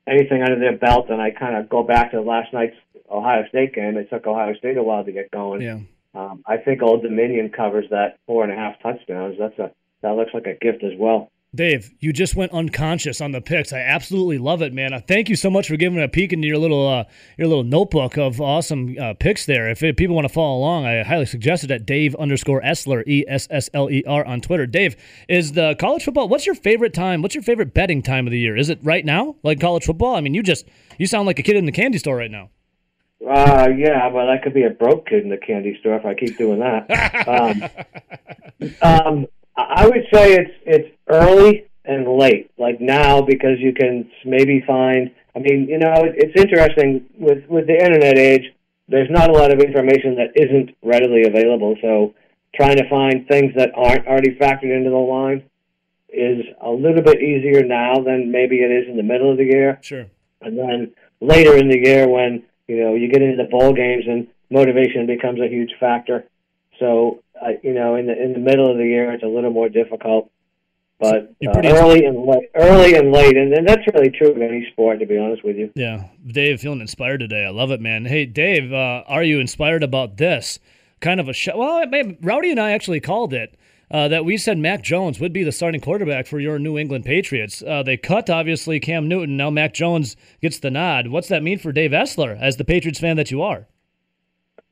[0.07, 2.75] anything under their belt, and I kind of go back to last night's
[3.09, 3.97] Ohio State game.
[3.97, 5.61] It took Ohio State a while to get going.
[5.61, 5.79] Yeah.
[6.15, 9.35] Um, I think Old Dominion covers that four and a half touchdowns.
[9.39, 11.31] That's a that looks like a gift as well.
[11.55, 13.71] Dave, you just went unconscious on the picks.
[13.71, 14.91] I absolutely love it, man.
[14.91, 17.03] Uh, thank you so much for giving a peek into your little uh,
[17.37, 19.69] your little notebook of awesome uh, picks there.
[19.69, 23.07] If, if people want to follow along, I highly suggest it at Dave underscore Essler
[23.07, 24.65] E S S L E R on Twitter.
[24.65, 24.95] Dave,
[25.29, 26.27] is the college football?
[26.27, 27.21] What's your favorite time?
[27.21, 28.57] What's your favorite betting time of the year?
[28.57, 30.15] Is it right now, like college football?
[30.15, 30.65] I mean, you just
[30.97, 32.49] you sound like a kid in the candy store right now.
[33.23, 36.15] Uh, yeah, well, I could be a broke kid in the candy store if I
[36.15, 37.69] keep doing that.
[38.81, 44.09] um, um, I would say it's it's early and late, like now, because you can
[44.25, 45.11] maybe find.
[45.35, 48.53] I mean, you know, it, it's interesting with with the internet age.
[48.87, 51.75] There's not a lot of information that isn't readily available.
[51.81, 52.13] So,
[52.55, 55.43] trying to find things that aren't already factored into the line
[56.09, 59.45] is a little bit easier now than maybe it is in the middle of the
[59.45, 59.79] year.
[59.81, 60.05] Sure.
[60.41, 64.05] And then later in the year, when you know you get into the bowl games
[64.07, 66.25] and motivation becomes a huge factor.
[66.79, 69.51] So uh, you know, in the in the middle of the year, it's a little
[69.51, 70.29] more difficult.
[70.99, 74.67] But uh, early and late, early and late, and, and that's really true of any
[74.71, 75.71] sport, to be honest with you.
[75.75, 77.45] Yeah, Dave, feeling inspired today.
[77.45, 78.05] I love it, man.
[78.05, 80.59] Hey, Dave, uh, are you inspired about this
[81.01, 81.57] kind of a show?
[81.57, 81.83] Well,
[82.21, 83.57] Rowdy and I actually called it.
[83.91, 87.05] Uh, that we said Mac Jones would be the starting quarterback for your New England
[87.05, 87.61] Patriots.
[87.61, 89.37] Uh, they cut obviously Cam Newton.
[89.37, 91.09] Now Mac Jones gets the nod.
[91.09, 93.67] What's that mean for Dave Essler as the Patriots fan that you are?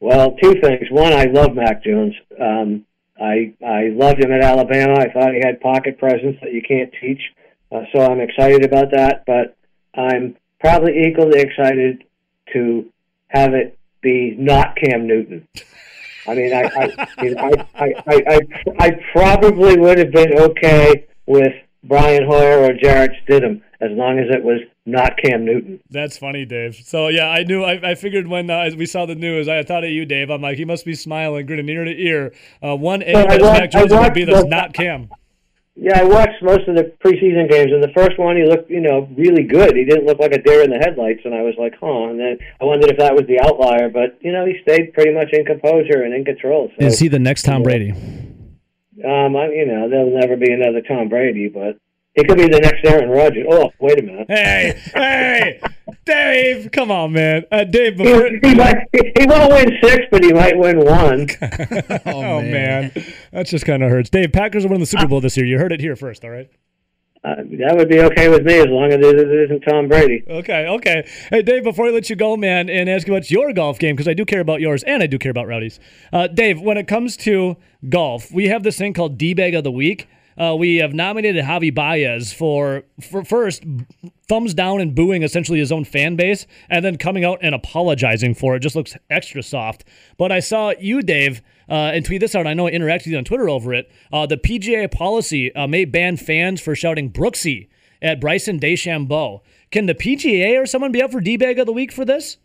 [0.02, 0.90] Well, two things.
[0.90, 2.16] One, I love Mac Jones.
[2.40, 2.86] Um,
[3.22, 5.00] I I loved him at Alabama.
[5.00, 7.22] I thought he had pocket presence that you can't teach.
[7.72, 9.24] Uh, so I'm excited about that.
[9.28, 9.56] But
[9.96, 12.04] I'm probably equally excited
[12.54, 12.92] to
[13.28, 15.48] have it be not Cam Newton.
[16.28, 18.40] I mean, I I, you know, I, I, I, I,
[18.80, 24.26] I probably would have been okay with Brian Hoyer or Jarrett Stidham as long as
[24.30, 25.80] it was not Cam Newton.
[25.90, 26.76] That's funny, Dave.
[26.76, 27.64] So yeah, I knew.
[27.64, 30.30] I, I figured when uh, we saw the news, I thought of you, Dave.
[30.30, 32.34] I'm like, he must be smiling, grinning ear to ear.
[32.64, 34.74] Uh, one A Well, I as wa- Mac Jones I would be that's the- not
[34.74, 35.10] Cam.
[35.74, 38.82] Yeah, I watched most of the preseason games, and the first one he looked, you
[38.82, 39.74] know, really good.
[39.76, 42.10] He didn't look like a deer in the headlights, and I was like, huh.
[42.10, 45.14] And then I wondered if that was the outlier, but you know, he stayed pretty
[45.14, 46.70] much in composure and in control.
[46.78, 47.92] So, Is he the next Tom Brady?
[47.92, 51.78] um, I, you know, there'll never be another Tom Brady, but
[52.16, 53.46] he could be the next Aaron Rodgers.
[53.50, 54.26] Oh, wait a minute.
[54.30, 55.62] Hey, hey,
[56.06, 57.46] Dave, come on, man.
[57.52, 61.28] Uh, Dave, He, before, he might he won't win six, but he might win one.
[62.06, 62.92] oh man,
[63.32, 64.10] that just kind of hurts.
[64.10, 65.46] Dave, Packers are winning the Super Bowl this year.
[65.46, 66.50] You heard it here first, all right?
[67.24, 70.24] Uh, that would be okay with me as long as it isn't Tom Brady.
[70.28, 71.08] Okay, okay.
[71.30, 73.96] Hey, Dave, before I let you go, man, and ask you about your golf game,
[73.96, 75.80] because I do care about yours and I do care about Rowdy's.
[76.12, 77.58] Uh, Dave, when it comes to
[77.90, 80.08] golf, we have this thing called D-Bag of the Week.
[80.42, 83.64] Uh, we have nominated Javi Baez for, for first
[84.28, 88.34] thumbs down and booing essentially his own fan base, and then coming out and apologizing
[88.34, 88.62] for it.
[88.62, 89.84] Just looks extra soft.
[90.18, 92.48] But I saw you, Dave, uh, and tweet this out.
[92.48, 93.92] I know I interacted with you on Twitter over it.
[94.12, 97.68] Uh, the PGA policy uh, may ban fans for shouting Brooksy
[98.02, 99.42] at Bryson DeChambeau.
[99.70, 102.38] Can the PGA or someone be up for D-Bag of the Week for this?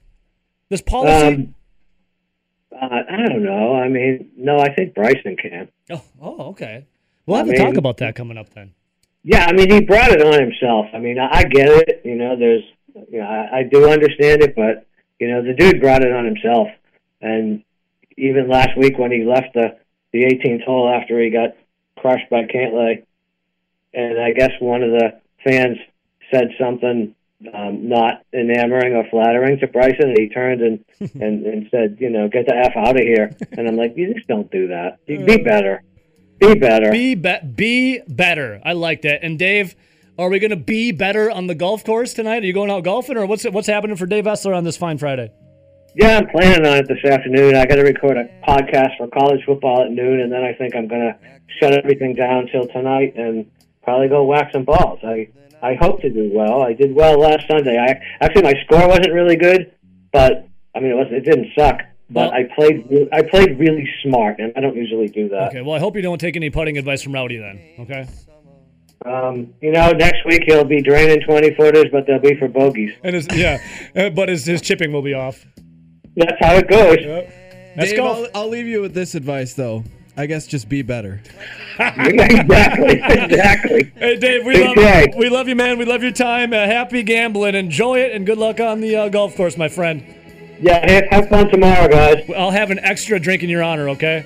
[0.69, 1.27] This policy?
[1.27, 1.55] Um,
[2.73, 3.75] uh, I don't know.
[3.75, 5.71] I mean, no, I think Bryson can.
[5.91, 6.85] oh, oh, okay.
[7.27, 8.73] We'll have I to talk about that coming up then.
[9.23, 10.87] Yeah, I mean, he brought it on himself.
[10.95, 12.03] I mean, I, I get it.
[12.05, 12.63] You know, there's,
[13.11, 14.87] you know, I, I do understand it, but
[15.19, 16.69] you know, the dude brought it on himself.
[17.21, 17.65] And
[18.17, 19.77] even last week when he left the
[20.13, 21.57] the 18th hole after he got
[21.99, 23.05] crushed by Cantlay,
[23.93, 25.79] and I guess one of the fans
[26.33, 27.15] said something
[27.53, 30.85] um, not enamoring or flattering to Bryson, and he turned and,
[31.21, 33.37] and and said, you know, get the f out of here.
[33.53, 34.99] And I'm like, you just don't do that.
[35.07, 35.83] You be better.
[36.39, 36.91] Be better.
[36.91, 38.61] Be, be be better.
[38.65, 39.23] I like that.
[39.23, 39.75] And Dave,
[40.19, 42.43] are we going to be better on the golf course tonight?
[42.43, 44.99] Are you going out golfing, or what's what's happening for Dave Essler on this fine
[44.99, 45.31] Friday?
[45.95, 47.57] Yeah, I'm planning on it this afternoon.
[47.57, 50.77] I got to record a podcast for college football at noon, and then I think
[50.77, 51.19] I'm going to
[51.59, 53.51] shut everything down till tonight and
[53.83, 54.99] probably go whack some balls.
[55.03, 55.29] I
[55.63, 56.63] I hope to do well.
[56.63, 57.79] I did well last Sunday.
[57.79, 59.73] I actually my score wasn't really good,
[60.13, 61.81] but I mean it was it didn't suck.
[62.09, 65.49] But Well- I played I played really smart, and I don't usually do that.
[65.49, 65.63] Okay.
[65.63, 67.61] Well, I hope you don't take any putting advice from Rowdy then.
[67.81, 68.07] Okay.
[69.05, 72.93] Um, you know, next week he'll be draining twenty footers, but they'll be for bogeys.
[73.03, 73.61] And his yeah,
[73.97, 75.45] uh, but his his chipping will be off.
[76.17, 76.97] That's how it goes.
[77.77, 78.07] Let's Dave, go.
[78.07, 79.85] I'll, I'll leave you with this advice though.
[80.17, 81.21] I guess just be better.
[81.79, 83.93] exactly, exactly.
[83.97, 85.13] Hey Dave, we Big love day.
[85.17, 85.77] we love you, man.
[85.79, 86.53] We love your time.
[86.55, 87.55] Uh, happy gambling.
[87.55, 90.03] Enjoy it, and good luck on the uh, golf course, my friend.
[90.61, 92.29] Yeah, have, fun tomorrow, guys.
[92.37, 93.89] I'll have an extra drink in your honor.
[93.91, 94.25] Okay.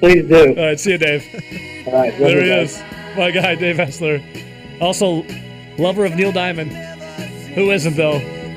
[0.00, 0.50] Please do.
[0.56, 0.80] All right.
[0.80, 1.24] See you, Dave.
[1.86, 2.76] All right, There he guys.
[2.76, 2.82] is,
[3.16, 4.22] my guy, Dave Essler.
[4.80, 5.24] Also,
[5.76, 6.70] lover of Neil Diamond.
[7.54, 8.18] Who isn't though?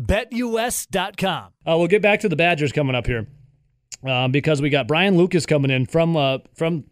[0.00, 1.52] BetUS.com.
[1.66, 3.26] Uh, we'll get back to the Badgers coming up here
[4.06, 6.84] uh, because we got Brian Lucas coming in from uh, from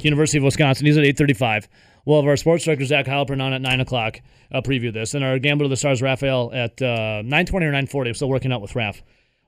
[0.00, 0.86] University of Wisconsin.
[0.86, 1.68] He's at eight thirty-five.
[2.04, 4.20] We'll have our sports director Zach Heilprin on at nine o'clock.
[4.52, 7.72] Uh, preview this, and our Gambler of the Stars Raphael at uh, nine twenty or
[7.72, 8.10] nine forty.
[8.10, 9.00] I'm still working out with Raph.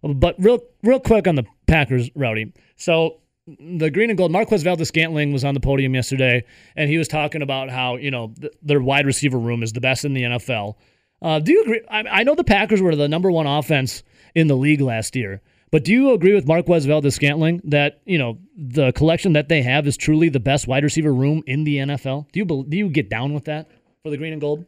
[0.03, 2.53] But real real quick on the Packers, Rowdy.
[2.77, 4.31] So the green and gold.
[4.31, 6.44] Marquez Valdes Scantling was on the podium yesterday,
[6.77, 9.81] and he was talking about how you know th- their wide receiver room is the
[9.81, 10.77] best in the NFL.
[11.22, 11.80] Uh, do you agree?
[11.88, 14.02] I, I know the Packers were the number one offense
[14.35, 18.18] in the league last year, but do you agree with Marquez Valdes Scantling that you
[18.18, 21.76] know the collection that they have is truly the best wide receiver room in the
[21.76, 22.30] NFL?
[22.32, 23.70] Do you do you get down with that
[24.02, 24.66] for the green and gold?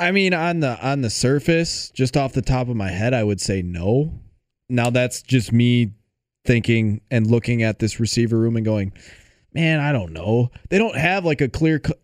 [0.00, 3.22] I mean, on the on the surface, just off the top of my head, I
[3.22, 4.20] would say no.
[4.68, 5.92] Now that's just me
[6.44, 8.92] thinking and looking at this receiver room and going,
[9.52, 10.50] man, I don't know.
[10.68, 12.00] They don't have like a clear cut.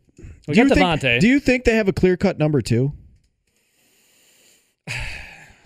[0.47, 2.93] Do, you think, do you think they have a clear cut number two?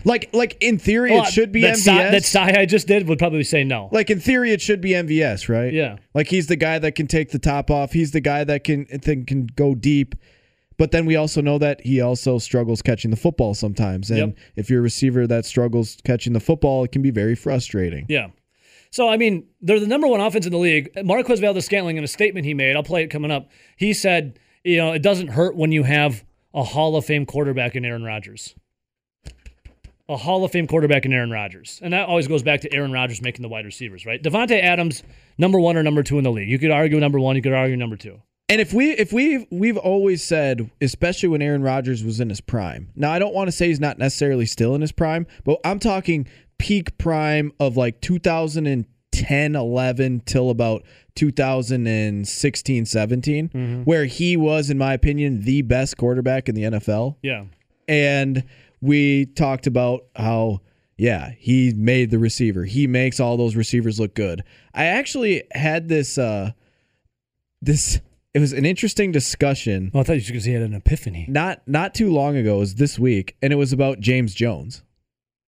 [0.05, 1.83] Like, like in theory, Well, it oh, should be that MVS.
[1.83, 3.89] Cy- that Cy I just did would probably say no.
[3.91, 5.73] like in theory, it should be MVS, right?
[5.73, 5.97] Yeah.
[6.13, 7.91] Like he's the guy that can take the top off.
[7.91, 10.15] He's the guy that can that can go deep.
[10.77, 14.09] But then we also know that he also struggles catching the football sometimes.
[14.09, 14.37] And Yep.
[14.55, 18.05] if you're a receiver that struggles catching the football, it can be very frustrating.
[18.07, 18.27] Yeah.
[18.91, 20.89] So I mean, they're the number one offense in the league.
[21.03, 23.49] Marquez Valdes Scantling, in a statement he made, I'll play it coming up.
[23.75, 27.75] He said, you know, it doesn't hurt when you have a Hall of Fame quarterback
[27.75, 28.55] in Aaron Rodgers.
[30.09, 31.79] A Hall of Fame quarterback in Aaron Rodgers.
[31.83, 34.21] And that always goes back to Aaron Rodgers making the wide receivers, right?
[34.21, 35.03] Davante Adams,
[35.37, 36.49] number one or number two in the league.
[36.49, 38.19] You could argue number one, you could argue number two.
[38.49, 42.41] And if we if we we've always said, especially when Aaron Rodgers was in his
[42.41, 42.89] prime.
[42.95, 45.79] Now I don't want to say he's not necessarily still in his prime, but I'm
[45.79, 50.83] talking peak prime of like 2010, 11 till about
[51.13, 53.83] 2016, 17, mm-hmm.
[53.83, 57.17] where he was, in my opinion, the best quarterback in the NFL.
[57.21, 57.45] Yeah.
[57.87, 58.43] and
[58.81, 60.61] we talked about how
[60.97, 62.65] yeah, he made the receiver.
[62.65, 64.43] He makes all those receivers look good.
[64.73, 66.51] I actually had this uh
[67.61, 67.99] this
[68.33, 71.25] it was an interesting discussion Oh, I thought you because he had an epiphany.
[71.29, 74.83] not not too long ago, it was this week, and it was about James Jones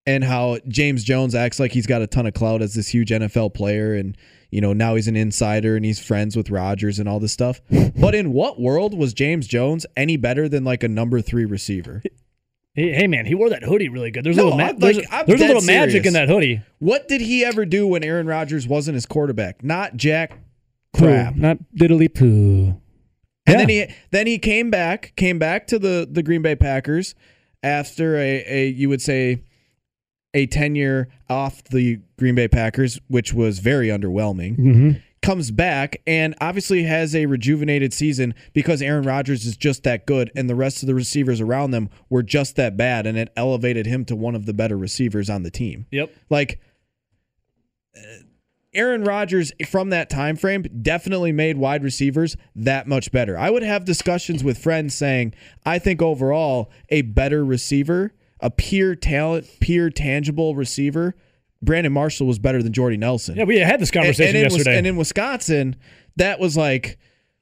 [0.06, 3.10] and how James Jones acts like he's got a ton of clout as this huge
[3.10, 4.18] NFL player, and
[4.50, 7.62] you know now he's an insider and he's friends with Rodgers and all this stuff.
[7.96, 12.02] but in what world was James Jones any better than like a number three receiver?
[12.74, 14.24] Hey, hey, man, he wore that hoodie really good.
[14.24, 16.30] There's No, a little, ma- I'm there's, like- I'm there's a little magic in that
[16.30, 16.62] hoodie.
[16.80, 19.62] What did he ever do when Aaron Rodgers wasn't his quarterback?
[19.64, 20.40] Not jack
[20.96, 21.36] crap.
[21.36, 22.80] Not diddly poo.
[23.48, 27.16] And then he then he came back, came back to the the Green Bay Packers
[27.64, 29.44] after a, a you would say
[30.34, 34.56] a tenure off the Green Bay Packers, which was very underwhelming.
[34.56, 34.92] hmm
[35.22, 40.32] Comes back and obviously has a rejuvenated season because Aaron Rodgers is just that good
[40.36, 43.86] and the rest of the receivers around them were just that bad and it elevated
[43.86, 45.86] him to one of the better receivers on the team.
[45.92, 46.12] Yep.
[46.32, 46.60] Like
[47.96, 48.02] uh,
[48.74, 53.38] Aaron Rodgers from that time frame definitely made wide receivers that much better.
[53.38, 55.34] I would have discussions with friends saying,
[55.66, 61.16] I think overall a better receiver, a pure talent, pure tangible receiver,
[61.62, 63.36] Brandon Marshall was better than Jordy Nelson.
[63.38, 64.78] Yeah, we had this conversation and, in Wis- yesterday.
[64.78, 65.76] and in Wisconsin,
[66.16, 66.98] that was like,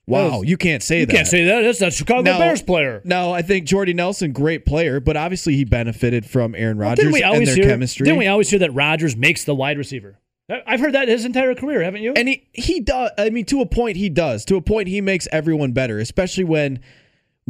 [0.08, 1.12] wow, you can't say you that.
[1.14, 1.62] You can't say that.
[1.62, 2.38] That's a Chicago No.
[2.40, 3.02] Bears player.
[3.06, 7.14] No, I think Jordy Nelson, great player, but obviously he benefited from Aaron Rodgers Didn't
[7.14, 7.64] we and their hear?
[7.66, 8.06] chemistry.
[8.06, 10.20] Didn't we always hear that Rodgers makes the wide receiver?
[10.66, 12.14] I've heard that his entire career, haven't you?
[12.16, 13.12] And he he does.
[13.20, 14.44] I mean, to a point, he does.
[14.46, 16.80] To a point, he makes everyone better, especially when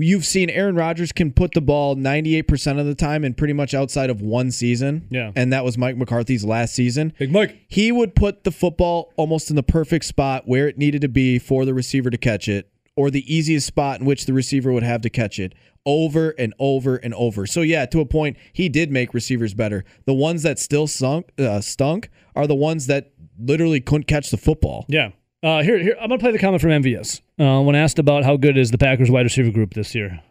[0.02, 3.74] you've seen Aaron Rodgers can put the ball 98% of the time and pretty much
[3.74, 5.08] outside of one season.
[5.10, 5.32] Yeah.
[5.36, 7.14] And that was Mike McCarthy's last season.
[7.18, 7.58] Big Mike.
[7.68, 11.40] He would put the football almost in the perfect spot where it needed to be
[11.40, 14.84] for the receiver to catch it, or the easiest spot in which the receiver would
[14.84, 15.54] have to catch it
[15.86, 17.46] over and over and over.
[17.46, 19.86] So yeah, to a point, he did make receivers better.
[20.06, 24.38] The ones that still sunk, uh, stunk are the ones that literally couldn't catch the
[24.38, 24.86] football.
[24.88, 25.12] Yeah.
[25.42, 25.96] Uh, here, here.
[26.02, 28.78] I'm gonna play the comment from MVS uh, when asked about how good is the
[28.78, 30.22] Packers wide receiver group this year.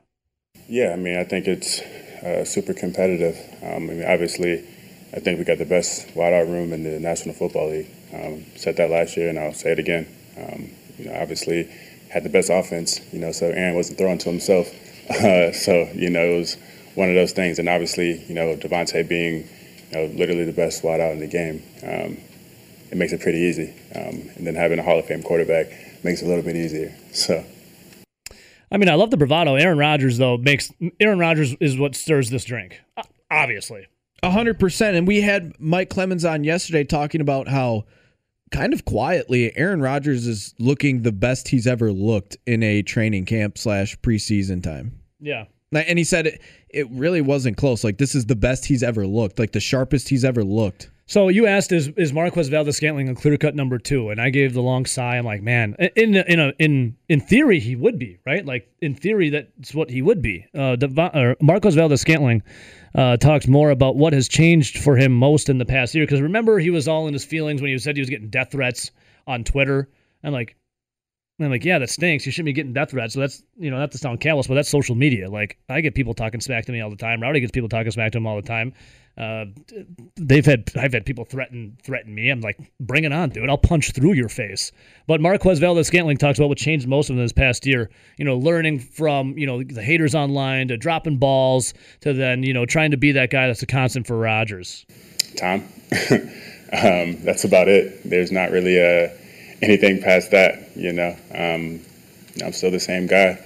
[0.68, 3.38] Yeah, I mean, I think it's uh, super competitive.
[3.62, 4.58] Um, I mean, obviously,
[5.14, 7.88] I think we got the best wideout room in the National Football League.
[8.12, 10.06] Um, said that last year, and I'll say it again.
[10.36, 11.70] Um, you know, obviously,
[12.10, 13.00] had the best offense.
[13.10, 14.70] You know, so Aaron wasn't throwing to himself.
[15.08, 16.58] Uh, so you know, it was
[16.94, 17.58] one of those things.
[17.58, 19.48] And obviously, you know, Davante being,
[19.90, 21.62] you know, literally the best wideout in the game.
[21.82, 22.18] Um,
[22.90, 23.74] it makes it pretty easy.
[23.94, 25.66] Um, and then having a Hall of Fame quarterback
[26.04, 26.94] makes it a little bit easier.
[27.12, 27.44] So.
[28.70, 29.54] I mean, I love the bravado.
[29.54, 32.80] Aaron Rodgers though makes Aaron Rodgers is what stirs this drink.
[32.96, 33.86] Uh, Obviously.
[34.22, 34.96] A hundred percent.
[34.96, 37.84] And we had Mike Clemens on yesterday talking about how
[38.50, 43.26] kind of quietly Aaron Rodgers is looking the best he's ever looked in a training
[43.26, 44.98] camp slash preseason time.
[45.20, 45.44] Yeah.
[45.72, 47.84] And he said it, it really wasn't close.
[47.84, 50.90] Like this is the best he's ever looked, like the sharpest he's ever looked.
[51.08, 54.10] So you asked, is is Marquez Valdes Scantling a clear cut number two?
[54.10, 55.16] And I gave the long sigh.
[55.16, 58.44] I'm like, man, in in a in in theory he would be right.
[58.44, 60.44] Like in theory that's what he would be.
[60.54, 60.76] Uh,
[61.40, 62.42] Marquez Valdes Scantling
[62.94, 66.04] uh, talks more about what has changed for him most in the past year.
[66.04, 68.52] Because remember, he was all in his feelings when he said he was getting death
[68.52, 68.90] threats
[69.26, 69.88] on Twitter.
[70.22, 70.56] I'm like,
[71.40, 72.26] I'm like, yeah, that stinks.
[72.26, 73.14] You shouldn't be getting death threats.
[73.14, 75.30] So that's, you know, not to sound callous, but that's social media.
[75.30, 77.22] Like, I get people talking smack to me all the time.
[77.22, 78.72] Rowdy gets people talking smack to him all the time.
[79.16, 79.46] Uh,
[80.16, 82.30] they've had, I've had people threaten, threaten me.
[82.30, 83.48] I'm like, bring it on, dude.
[83.48, 84.72] I'll punch through your face.
[85.06, 87.90] But Marquez Valdes Scantling talks about what changed most of this past year.
[88.16, 92.52] You know, learning from, you know, the haters online to dropping balls to then, you
[92.52, 94.86] know, trying to be that guy that's a constant for Rodgers.
[95.36, 95.60] Tom,
[96.72, 98.08] um, that's about it.
[98.08, 99.08] There's not really uh,
[99.62, 101.16] anything past that, you know.
[101.34, 101.80] Um,
[102.44, 103.38] I'm still the same guy.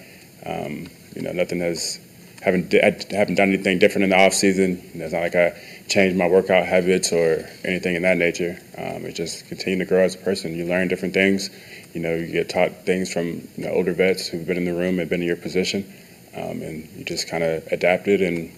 [0.44, 1.98] Um, you know, nothing has
[2.42, 4.82] haven't I haven't done anything different in the off season.
[4.94, 5.56] It's not like I
[5.88, 8.58] changed my workout habits or anything in that nature.
[8.76, 10.54] Um, it's just continue to grow as a person.
[10.54, 11.50] You learn different things.
[11.94, 14.74] You know, you get taught things from you know, older vets who've been in the
[14.74, 15.84] room and been in your position,
[16.34, 18.50] um, and you just kind of adapted and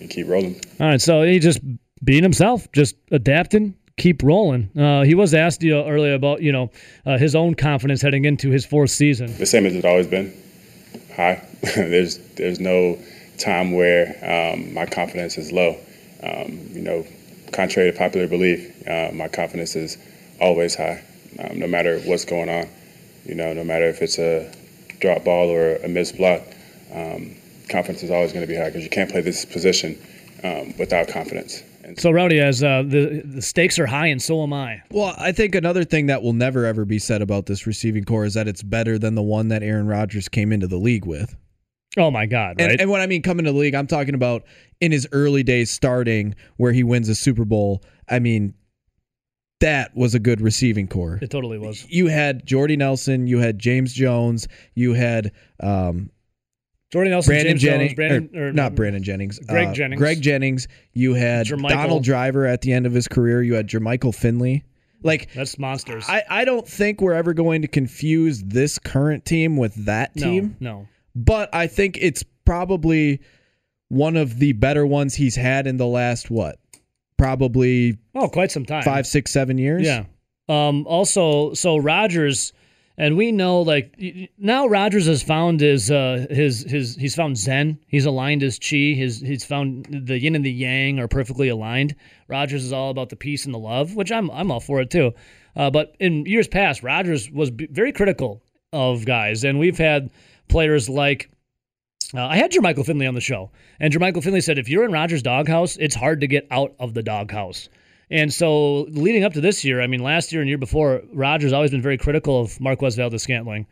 [0.00, 0.60] you keep rolling.
[0.80, 1.60] All right, so he just
[2.02, 4.70] being himself, just adapting, keep rolling.
[4.76, 6.70] Uh, he was asked you earlier about you know
[7.06, 9.36] uh, his own confidence heading into his fourth season.
[9.36, 10.32] the same as it's always been
[11.14, 11.46] high.
[11.74, 12.98] there's there's no
[13.38, 15.76] time where um, my confidence is low.
[16.22, 17.06] Um, you know,
[17.52, 19.98] contrary to popular belief, uh, my confidence is
[20.40, 21.02] always high,
[21.38, 22.68] um, no matter what's going on.
[23.26, 24.50] You know, no matter if it's a
[24.98, 26.42] drop ball or a missed block,
[26.92, 27.36] um,
[27.68, 29.98] confidence is always going to be high because you can't play this position
[30.42, 31.62] um, without confidence.
[31.90, 34.82] And So Rowdy, as uh, the the stakes are high, and so am I.
[34.90, 38.24] Well, I think another thing that will never ever be said about this receiving core
[38.24, 41.36] is that it's better than the one that Aaron Rodgers came into the league with.
[41.96, 42.56] Oh my God!
[42.60, 42.80] And, Right?
[42.80, 44.44] and when I mean coming to the league, I'm talking about
[44.80, 47.82] in his early days starting where he wins a Super Bowl.
[48.08, 48.54] I mean,
[49.58, 51.18] that was a good receiving core.
[51.20, 51.84] it totally was.
[51.88, 56.10] You had Jordy Nelson, you had James Jones, you had um,
[56.92, 59.98] Jordan Nelson, Brandon James Jennings, Jones, Brandon, or or, not Brandon Jennings, Greg uh, Jennings.
[60.00, 60.68] Greg Jennings.
[60.92, 61.68] You had Jermichael.
[61.68, 63.42] Donald Driver at the end of his career.
[63.42, 64.64] You had Jermichael Finley.
[65.02, 66.04] Like That's monsters.
[66.08, 70.22] I, I don't think we're ever going to confuse this current team with that no,
[70.22, 70.88] team, no.
[71.14, 73.20] but I think it's probably
[73.88, 76.58] one of the better ones he's had in the last what,
[77.16, 78.82] probably Oh, quite some time.
[78.82, 79.86] five, six, seven years.
[79.86, 80.04] Yeah.
[80.48, 82.52] Um, also, so Rodgers,
[82.98, 83.96] and we know like
[84.38, 87.78] now Rodgers has found his uh, his his he's found Zen.
[87.86, 88.94] He's aligned his chi.
[88.94, 91.94] His he's found the yin and the yang are perfectly aligned.
[92.28, 94.90] Rodgers is all about the peace and the love, which I'm I'm all for it
[94.90, 95.12] too.
[95.56, 100.10] Uh, but in years past, Rodgers was b- very critical of guys, and we've had
[100.48, 101.30] players like.
[102.12, 104.90] Uh, I had Jermichael Finley on the show, and Jermichael Finley said, if you're in
[104.90, 107.68] Rodgers' doghouse, it's hard to get out of the doghouse.
[108.10, 111.52] And so, leading up to this year, I mean, last year and year before, Rodgers
[111.52, 113.66] always been very critical of Marquez Valdes Scantling.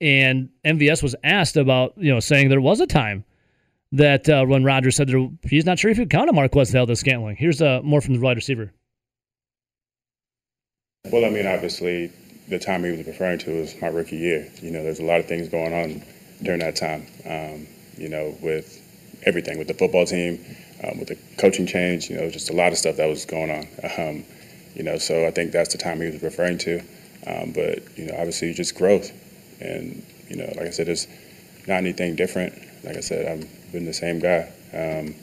[0.00, 3.24] And MVS was asked about, you know, saying there was a time
[3.92, 7.00] that uh, when Rodgers said there, he's not sure if could count on Marquez Valdes
[7.00, 7.36] Scantling.
[7.36, 8.72] Here's uh, more from the wide receiver.
[11.12, 12.10] Well, I mean, obviously,
[12.48, 14.50] the time he was referring to was my rookie year.
[14.60, 16.02] You know, there's a lot of things going on
[16.42, 17.06] during that time.
[17.24, 17.66] Um,
[17.96, 18.82] you know, with
[19.24, 20.44] everything, with the football team,
[20.84, 22.10] um, with the coaching change.
[22.10, 23.66] You know, just a lot of stuff that was going on.
[23.98, 24.24] Um,
[24.74, 26.80] you know, so I think that's the time he was referring to.
[27.26, 29.10] Um, but you know, obviously, just growth,
[29.60, 31.06] and you know, like I said, it's
[31.66, 32.54] not anything different.
[32.84, 34.52] Like I said, I've been the same guy.
[34.72, 35.14] Um,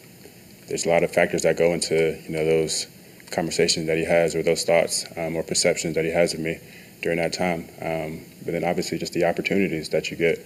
[0.67, 2.87] there's a lot of factors that go into you know those
[3.31, 6.59] conversations that he has or those thoughts um, or perceptions that he has of me
[7.01, 7.67] during that time.
[7.81, 10.45] Um, but then obviously just the opportunities that you get.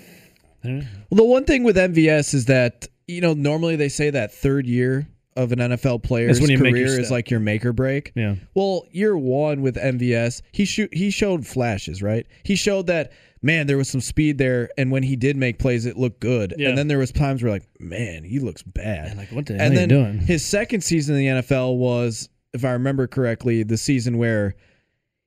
[1.10, 4.68] Well, the one thing with MVS is that you know normally they say that third
[4.68, 8.12] year of an NFL player's career is like your make or break.
[8.16, 8.36] Yeah.
[8.56, 12.26] Well, year one with MVS, he shoot he showed flashes, right?
[12.44, 15.86] He showed that man there was some speed there, and when he did make plays,
[15.86, 16.56] it looked good.
[16.58, 16.70] Yeah.
[16.70, 19.16] And then there was times where like, man, he looks bad.
[19.16, 20.20] Like, what the hell and are you then doing?
[20.20, 24.56] his second season in the NFL was, if I remember correctly, the season where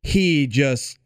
[0.02, 0.98] he just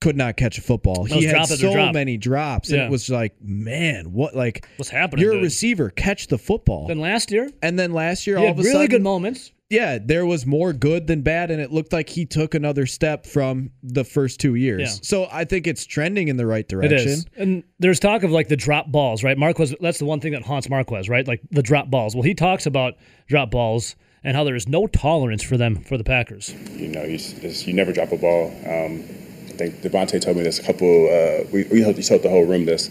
[0.00, 1.04] could not catch a football.
[1.04, 1.94] That He was had so drop.
[1.94, 5.24] many drops, and it was like, man, what like What's happening?
[5.24, 6.86] you're a receiver, catch the football.
[6.88, 9.02] Then last year, and then last year, he all had of a really sudden, good
[9.02, 9.52] moments.
[9.68, 13.26] yeah, there was more good than bad, and it looked like he took another step
[13.26, 14.80] from the first two years.
[14.80, 14.98] Yeah.
[15.02, 16.96] So I think it's trending in the right direction.
[17.08, 17.26] is.
[17.36, 19.36] And there's talk of like the drop balls, right?
[19.36, 21.28] Marquez, that's the one thing that haunts Marquez, right?
[21.28, 22.14] Like the drop balls.
[22.14, 22.94] Well, he talks about
[23.28, 26.52] drop balls and how there is no tolerance for them for the Packers.
[26.72, 28.48] You know, you, s- it's- you never drop a ball.
[28.66, 29.29] Um, I
[29.68, 31.06] think Davante told me this a couple.
[31.06, 32.88] Uh, we we told, he told the whole room this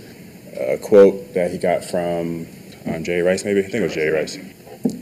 [0.60, 2.48] uh, quote that he got from
[2.86, 4.38] um, Jay Rice, maybe I think it was Jay Rice.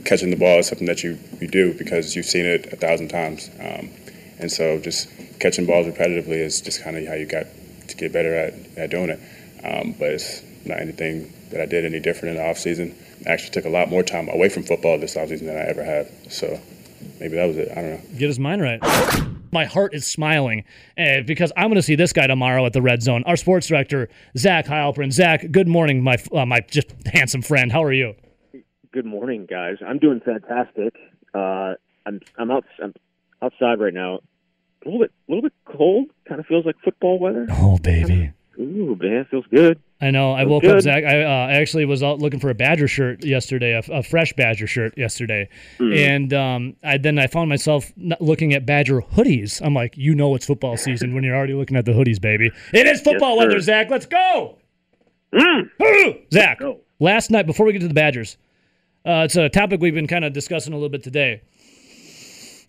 [0.04, 3.08] Catching the ball is something that you, you do because you've seen it a thousand
[3.08, 3.90] times, um,
[4.38, 5.08] and so just
[5.40, 7.46] catching balls repetitively is just kind of how you got
[7.88, 9.20] to get better at, at doing it.
[9.64, 12.94] Um, but it's not anything that I did any different in the offseason.
[13.26, 15.84] I actually took a lot more time away from football this offseason than I ever
[15.84, 16.10] have.
[16.28, 16.60] So
[17.20, 17.70] maybe that was it.
[17.70, 18.18] I don't know.
[18.18, 18.80] Get his mind right.
[19.50, 20.64] My heart is smiling
[20.96, 23.22] eh, because I'm going to see this guy tomorrow at the Red Zone.
[23.24, 25.12] Our sports director, Zach Heilprin.
[25.12, 27.72] Zach, good morning, my uh, my just handsome friend.
[27.72, 28.14] How are you?
[28.92, 29.76] Good morning, guys.
[29.86, 30.94] I'm doing fantastic.
[31.34, 31.74] Uh,
[32.06, 32.94] I'm I'm out I'm
[33.42, 34.20] outside right now.
[34.84, 36.06] A little bit a little bit cold.
[36.26, 37.46] Kind of feels like football weather.
[37.50, 38.32] Oh, baby.
[38.58, 39.80] Ooh, man, feels good.
[40.00, 40.32] I know.
[40.32, 40.80] I woke up.
[40.80, 41.02] Zach.
[41.02, 44.68] I uh, actually was out looking for a Badger shirt yesterday, a, a fresh Badger
[44.68, 45.92] shirt yesterday, Hmm.
[45.92, 49.60] and um, I then I found myself looking at Badger hoodies.
[49.60, 52.52] I'm like, you know, it's football season when you're already looking at the hoodies, baby.
[52.72, 53.90] It is football Yes, weather, Zach.
[53.90, 54.58] Let's go.
[56.32, 56.80] Zach, go.
[57.00, 58.36] last night before we get to the Badgers,
[59.04, 61.42] uh, it's a topic we've been kind of discussing a little bit today.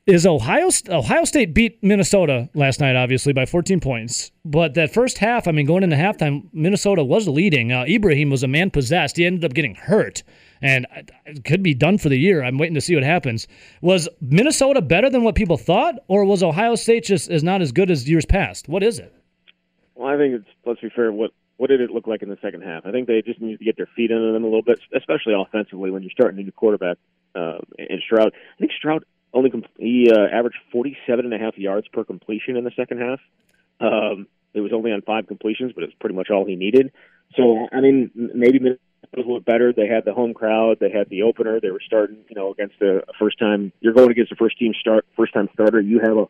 [0.10, 4.32] Is Ohio Ohio State beat Minnesota last night, obviously by 14 points.
[4.44, 7.72] But that first half, I mean, going into halftime, Minnesota was leading.
[7.72, 9.18] Uh, Ibrahim was a man possessed.
[9.18, 10.24] He ended up getting hurt,
[10.64, 10.88] and
[11.28, 12.44] it could be done for the year.
[12.44, 13.48] I'm waiting to see what happens.
[13.84, 17.72] Was Minnesota better than what people thought, or was Ohio State just is not as
[17.72, 18.68] good as years past?
[18.68, 19.14] What is it?
[19.94, 21.12] Well, I think it's let's be fair.
[21.12, 22.84] What what did it look like in the second half?
[22.84, 25.36] I think they just needed to get their feet under them a little bit, especially
[25.40, 26.98] offensively when you're starting a new quarterback.
[27.36, 31.58] Um, and Stroud, I think Stroud only com- he uh, averaged 47 and a half
[31.58, 33.20] yards per completion in the second half.
[33.80, 36.92] Um, it was only on five completions, but it was pretty much all he needed.
[37.36, 38.80] So I mean, maybe Minnesota
[39.16, 39.72] was a little better.
[39.74, 40.78] They had the home crowd.
[40.80, 41.60] They had the opener.
[41.60, 43.72] They were starting, you know, against a first time.
[43.80, 45.80] You're going against a first team start, first time starter.
[45.80, 46.26] You have a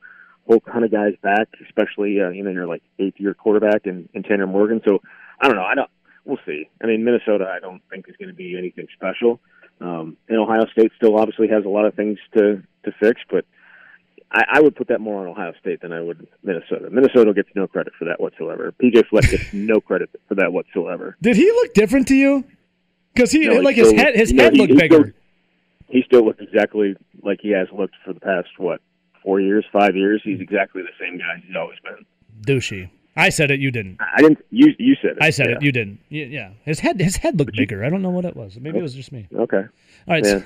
[0.48, 4.10] whole ton of guys back, especially uh, you know your like eighth year quarterback and,
[4.14, 4.82] and Tanner Morgan.
[4.88, 5.02] So
[5.40, 5.64] I don't know.
[5.64, 5.90] I don't.
[6.26, 6.70] we'll see.
[6.84, 9.40] I mean, Minnesota, I don't think is going to be anything special.
[9.82, 13.46] Um, and Ohio State still obviously has a lot of things to to fix, but
[14.32, 16.90] I, I would put that more on Ohio State than I would Minnesota.
[16.90, 18.74] Minnesota gets no credit for that whatsoever.
[18.82, 21.16] PJ Fleck gets no credit for that whatsoever.
[21.22, 22.44] Did he look different to you?
[23.14, 24.96] Because he No, he like his still- head his head he- looked he bigger.
[24.96, 25.14] still-
[25.88, 28.82] He still looks exactly like he has looked for the past what
[29.24, 30.22] four years, five years.
[30.24, 32.06] He's exactly the same guy he's always been.
[32.46, 32.90] Douchey.
[33.16, 33.60] I said it.
[33.60, 33.98] You didn't.
[34.00, 34.40] I didn't.
[34.50, 35.18] You you said it.
[35.22, 35.56] I said yeah.
[35.58, 35.62] it.
[35.62, 36.00] You didn't.
[36.10, 36.52] Yeah.
[36.64, 37.84] His head his head looked bigger.
[37.84, 38.58] I don't know what it was.
[38.60, 39.28] Maybe it was just me.
[39.34, 39.64] Okay.
[40.08, 40.42] All right, Yeah.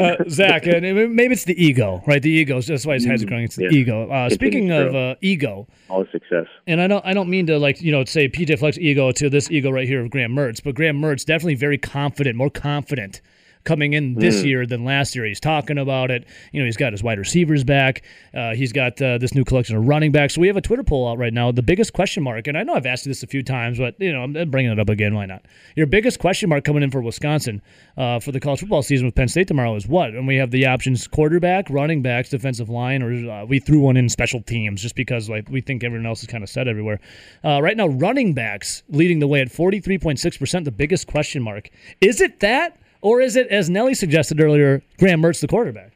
[0.00, 0.82] uh, Zach, and
[1.14, 2.22] maybe it's the ego, right?
[2.22, 2.60] The ego.
[2.60, 3.44] That's why his head's growing.
[3.44, 3.78] It's the Mm, yeah.
[3.78, 4.10] ego.
[4.10, 6.46] Uh, speaking of uh, ego, All success.
[6.66, 9.28] and I don't, I don't mean to like you know say PJ Fleck's ego to
[9.28, 13.20] this ego right here of Graham Mertz, but Graham Mertz definitely very confident, more confident
[13.64, 15.24] coming in this year than last year.
[15.24, 16.24] He's talking about it.
[16.52, 18.02] You know, he's got his wide receivers back.
[18.34, 20.34] Uh, he's got uh, this new collection of running backs.
[20.34, 21.52] So we have a Twitter poll out right now.
[21.52, 23.94] The biggest question mark, and I know I've asked you this a few times, but
[23.98, 25.14] you know I'm bringing it up again.
[25.14, 25.44] Why not?
[25.76, 27.62] Your biggest question mark coming in for Wisconsin
[27.96, 30.10] uh, for the college football season with Penn State tomorrow is what?
[30.10, 33.96] And we have the options: quarterback, running backs, defensive line, or uh, we threw one
[33.96, 37.00] in special teams just because like we think everyone else is kind of set everywhere.
[37.44, 40.64] Uh, right now, running backs leading the way at 43.6 percent.
[40.64, 45.20] The biggest question mark is it that, or is it as Nelly suggested earlier, Graham
[45.20, 45.92] Mertz the quarterback?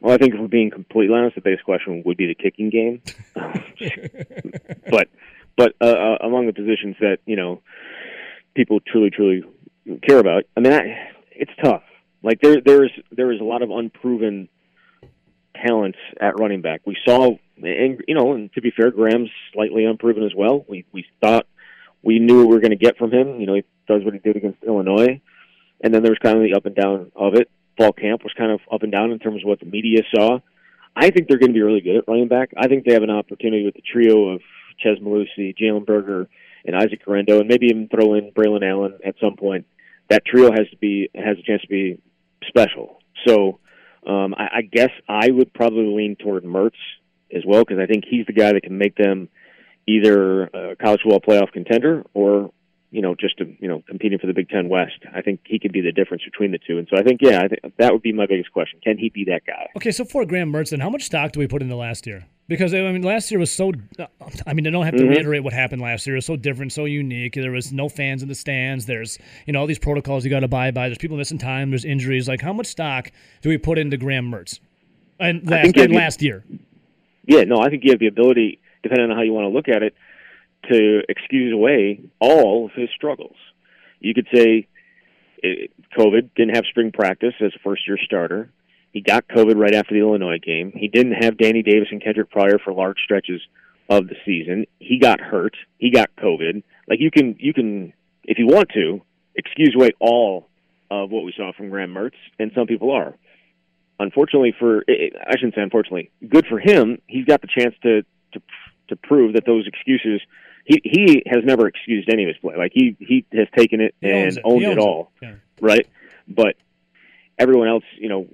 [0.00, 2.70] Well, I think if we're being completely honest, the biggest question would be the kicking
[2.70, 3.02] game.
[4.90, 5.08] but
[5.56, 7.62] but uh, uh, among the positions that you know
[8.54, 9.42] people truly truly
[10.06, 11.82] care about, I mean, I, it's tough.
[12.22, 14.48] Like there there's there is a lot of unproven
[15.66, 16.82] talent at running back.
[16.84, 20.64] We saw, and you know, and to be fair, Graham's slightly unproven as well.
[20.68, 21.46] We we thought
[22.02, 23.40] we knew what we were going to get from him.
[23.40, 25.20] You know, he does what he did against Illinois,
[25.80, 27.50] and then there was kind of the up and down of it.
[27.76, 30.40] Fall camp was kind of up and down in terms of what the media saw.
[30.96, 32.50] I think they're going to be really good at running back.
[32.56, 34.40] I think they have an opportunity with the trio of
[34.78, 36.28] Chez Mellusi, Jalen Berger,
[36.64, 39.66] and Isaac Guerendo, and maybe even throw in Braylon Allen at some point.
[40.10, 42.00] That trio has to be has a chance to be
[42.48, 42.98] special.
[43.26, 43.60] So
[44.06, 46.72] um, I, I guess I would probably lean toward Mertz
[47.34, 49.28] as well because I think he's the guy that can make them
[49.86, 52.50] either a college football playoff contender or
[52.90, 54.98] you know just to, you know competing for the Big Ten West.
[55.14, 56.78] I think he could be the difference between the two.
[56.78, 59.08] And so I think yeah, I think that would be my biggest question: Can he
[59.10, 59.68] be that guy?
[59.76, 62.26] Okay, so for Graham Mertz, then how much stock do we put into last year?
[62.48, 63.72] Because I mean, last year was so.
[64.46, 65.10] I mean, I don't have to Mhm.
[65.10, 66.16] reiterate what happened last year.
[66.16, 67.34] It was so different, so unique.
[67.34, 68.86] There was no fans in the stands.
[68.86, 70.88] There's you know all these protocols you got to abide by.
[70.88, 71.70] There's people missing time.
[71.70, 72.26] There's injuries.
[72.26, 73.10] Like, how much stock
[73.42, 74.60] do we put into Graham Mertz?
[75.20, 76.44] And last, and last year,
[77.26, 79.68] Yeah, no, I think you have the ability, depending on how you want to look
[79.68, 79.94] at it,
[80.70, 83.36] to excuse away all of his struggles.
[84.00, 84.68] You could say
[85.42, 88.50] eh, COVID didn't have spring practice as a first year starter.
[88.92, 90.72] He got COVID right after the Illinois game.
[90.74, 93.40] He didn't have Danny Davis and Kendric Pryor for large stretches
[93.88, 94.66] of the season.
[94.78, 95.56] He got hurt.
[95.78, 96.62] He got COVID.
[96.88, 97.92] Like you can, you can,
[98.24, 99.02] if you want to,
[99.34, 100.48] excuse away all
[100.90, 103.14] of what we saw from Graham Mertz, and some people are
[104.00, 106.98] unfortunately for eh, I shouldn't say unfortunately, good for him.
[107.06, 108.02] He's got the chance to
[108.32, 108.42] to
[108.88, 110.20] to prove that those excuses.
[110.68, 112.54] He he has never excused any of his play.
[112.56, 114.42] Like he he has taken it He and it.
[114.44, 115.26] owned He it owns it.
[115.26, 115.34] Yeah.
[115.62, 115.86] right?
[116.28, 116.56] But
[117.38, 118.26] everyone else, you know,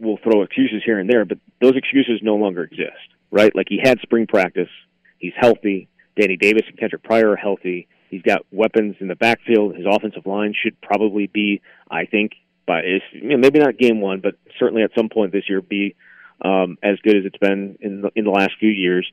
[0.00, 2.96] will throw excuses here and there, but those excuses no longer exist,
[3.30, 3.54] right?
[3.54, 4.70] Like he had spring practice,
[5.18, 5.88] he's healthy.
[6.18, 7.88] Danny Davis and Kendric Pryor are healthy.
[8.10, 9.74] He's got weapons in the backfield.
[9.76, 12.32] His offensive line should probably be, I think,
[12.66, 15.60] by is you know, maybe not game one, but certainly at some point this year
[15.60, 15.94] be
[16.42, 19.10] um, as good as it's been in the, in the last few years.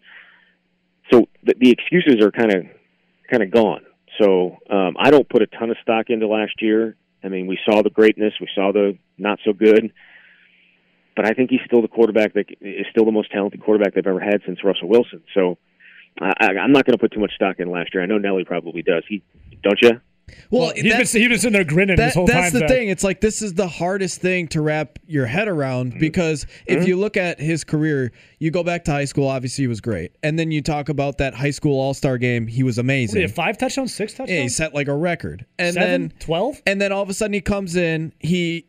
[1.11, 2.63] So the, the excuses are kind of
[3.29, 3.85] kind of gone.
[4.21, 6.95] So um, I don't put a ton of stock into last year.
[7.23, 9.91] I mean, we saw the greatness, we saw the not so good,
[11.15, 14.05] but I think he's still the quarterback that is still the most talented quarterback they've
[14.05, 15.21] ever had since Russell Wilson.
[15.33, 15.57] So
[16.19, 18.03] I, I'm not going to put too much stock in last year.
[18.03, 19.03] I know Nelly probably does.
[19.07, 19.21] He
[19.61, 20.01] don't you?
[20.51, 22.59] Well, he's been, he's been sitting there grinning this that, whole that's time.
[22.59, 22.89] That's the thing.
[22.89, 25.99] It's like this is the hardest thing to wrap your head around Mm-hmm.
[25.99, 29.67] because if you look at his career, you go back to high school, obviously he
[29.67, 32.77] was great, and then you talk about that high school All Star game, he was
[32.77, 33.21] What, he amazing.
[33.21, 36.61] had five touchdowns, six touchdowns, Yeah, he set like a record, and seven, then twelve.
[36.65, 38.65] and then all of a sudden he comes in, he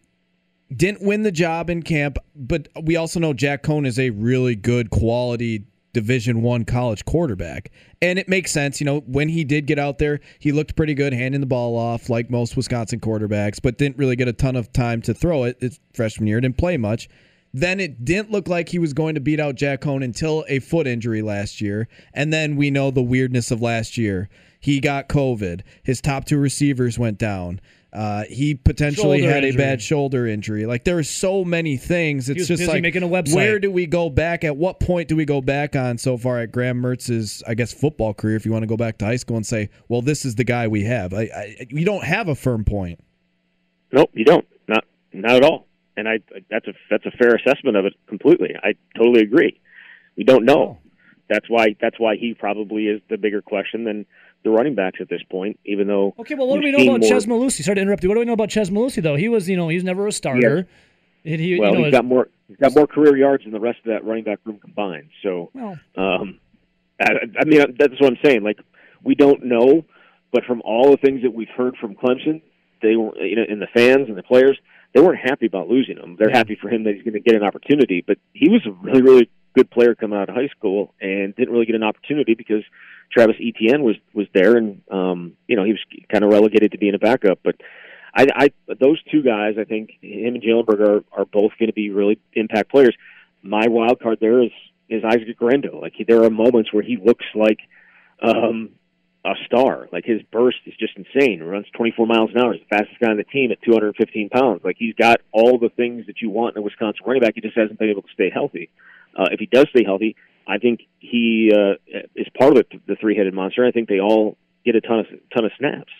[0.75, 4.55] didn't win the job in camp, but we also know Jack Coan is a really
[4.55, 7.71] good quality division one college quarterback.
[8.03, 10.95] And it makes sense you know when he did get out there he looked pretty
[10.95, 14.57] good handing the ball off like most wisconsin quarterbacks but didn't really get a ton
[14.57, 15.57] of time to throw it.
[15.61, 17.09] His freshman year didn't play much.
[17.53, 20.61] Then it didn't look like he was going to beat out jack Coan until a
[20.61, 21.89] foot injury last year.
[22.15, 24.29] And then we know the weirdness of last year.
[24.61, 25.63] He got covid.
[25.83, 27.61] His top two receivers went down
[27.93, 29.65] Uh, he potentially Shoulder had injury.
[29.65, 30.65] a bad shoulder injury.
[30.65, 32.29] Like there are so many things.
[32.29, 33.35] It's just like making a website.
[33.35, 34.45] where do we go back?
[34.45, 37.73] At what point do we go back on so far at Graham Mertz's, I guess,
[37.73, 38.37] football career?
[38.37, 40.45] If you want to go back to high school and say, well, this is the
[40.45, 41.13] guy we have.
[41.13, 43.01] I, I, you don't have a firm point.
[43.93, 44.47] Nope, you don't.
[44.69, 45.67] Not not at all.
[45.97, 48.55] And I that's a that's a fair assessment of it completely.
[48.63, 49.61] I totally agree.
[50.17, 50.79] We don't know.
[51.29, 54.07] That's why that's why he probably is the bigger question than
[54.43, 55.59] the running backs at this point.
[55.65, 57.63] Even though Okay, well, what do we know about more- Chez Mellusi?
[57.63, 58.09] Sorry to interrupt you.
[58.09, 59.17] What do we know about Chez Mellusi, though?
[59.17, 60.67] He was, you know, he's never a starter.
[61.25, 63.61] And he, Well, you know, he's got more he's got more career yards than the
[63.61, 65.11] rest of that running back room combined.
[65.23, 65.79] So, Well.
[65.97, 66.41] um,
[67.01, 68.43] I, I mean that's what I'm saying.
[68.43, 68.59] Like
[69.05, 69.85] we don't know,
[70.33, 72.41] but from all the things that we've heard from Clemson,
[72.83, 74.59] they were you know, and the fans and the players,
[74.95, 76.17] they weren't happy about losing him.
[76.19, 78.71] They're happy for him that he's going to get an opportunity, but he was a
[78.71, 82.35] really really good player coming out of high school and didn't really get an opportunity
[82.35, 82.63] because
[83.13, 85.81] Travis Etienne was was there and um, you know he was
[86.11, 87.57] kind of relegated to being a backup, but.
[88.13, 91.69] I, I those two guys, I think him and Jalen Berger are are both going
[91.69, 92.93] to be really impact players.
[93.41, 94.51] My wild card there is
[94.89, 95.81] is Isaac Guerendo.
[95.81, 97.61] Like he, there are moments where he looks like
[98.21, 98.71] um,
[99.25, 99.89] a star.
[99.93, 101.39] Like his burst is just insane.
[101.39, 102.53] He runs 24 miles an hour.
[102.53, 104.63] He's the fastest guy on the team at 215 pounds.
[104.65, 107.35] Like he's got all the things that you want in a Wisconsin running back.
[107.35, 108.71] He just hasn't been able to stay healthy.
[109.17, 111.75] Uh, if he does stay healthy, I think he uh,
[112.15, 113.65] is part of the, the three-headed monster.
[113.65, 115.93] I think they all get a ton of ton of snaps.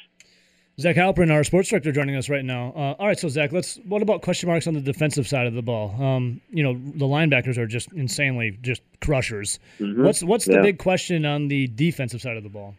[0.79, 2.73] Zach Heilprin, our sports director, joining us right now.
[2.75, 3.77] Uh, all right, so Zach, let's.
[3.87, 5.95] What about question marks on the defensive side of the ball?
[6.03, 9.59] Um, you know, the linebackers are just insanely just crushers.
[9.79, 10.05] Mhm.
[10.05, 10.63] What's what's the Yeah.
[10.63, 12.75] big question on the defensive side of the ball?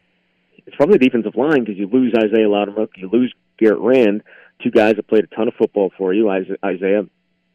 [0.67, 4.21] it's probably the defensive line because you lose Isaiah Loudermilk, you lose Garrett Rand,
[4.63, 6.29] two guys that played a ton of football for you.
[6.29, 7.03] Isaiah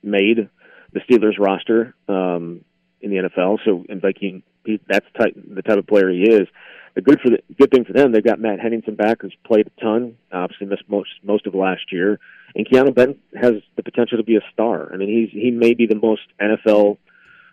[0.03, 0.49] made
[0.97, 2.65] the Steelers roster um,
[3.01, 6.49] in the NFL, so and he, he that's type, the type of player he is.
[6.95, 9.67] The good for the good thing for them, they've got Matt Henningsen back, who's played
[9.67, 12.19] a ton, obviously missed most most of last year,
[12.55, 14.91] and Keanu Benton has the potential to be a star.
[14.93, 16.97] I mean, he's he may be the most NFL,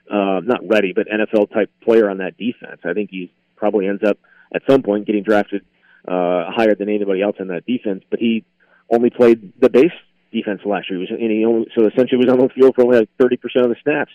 [0.09, 2.81] uh, not ready, but NFL type player on that defense.
[2.85, 4.17] I think he probably ends up
[4.55, 5.65] at some point getting drafted
[6.07, 8.03] uh, higher than anybody else on that defense.
[8.09, 8.45] But he
[8.89, 9.91] only played the base
[10.33, 10.99] defense last year.
[10.99, 13.37] He was, and he only, so essentially was on the field for only like thirty
[13.37, 14.11] percent of the snaps.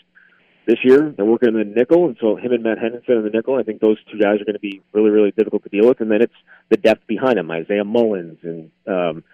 [0.67, 3.31] This year they're working in the nickel, and so him and Matt Henderson in the
[3.31, 3.57] nickel.
[3.57, 6.01] I think those two guys are going to be really, really difficult to deal with.
[6.01, 6.35] And then it's
[6.69, 9.25] the depth behind them: Isaiah Mullens and um,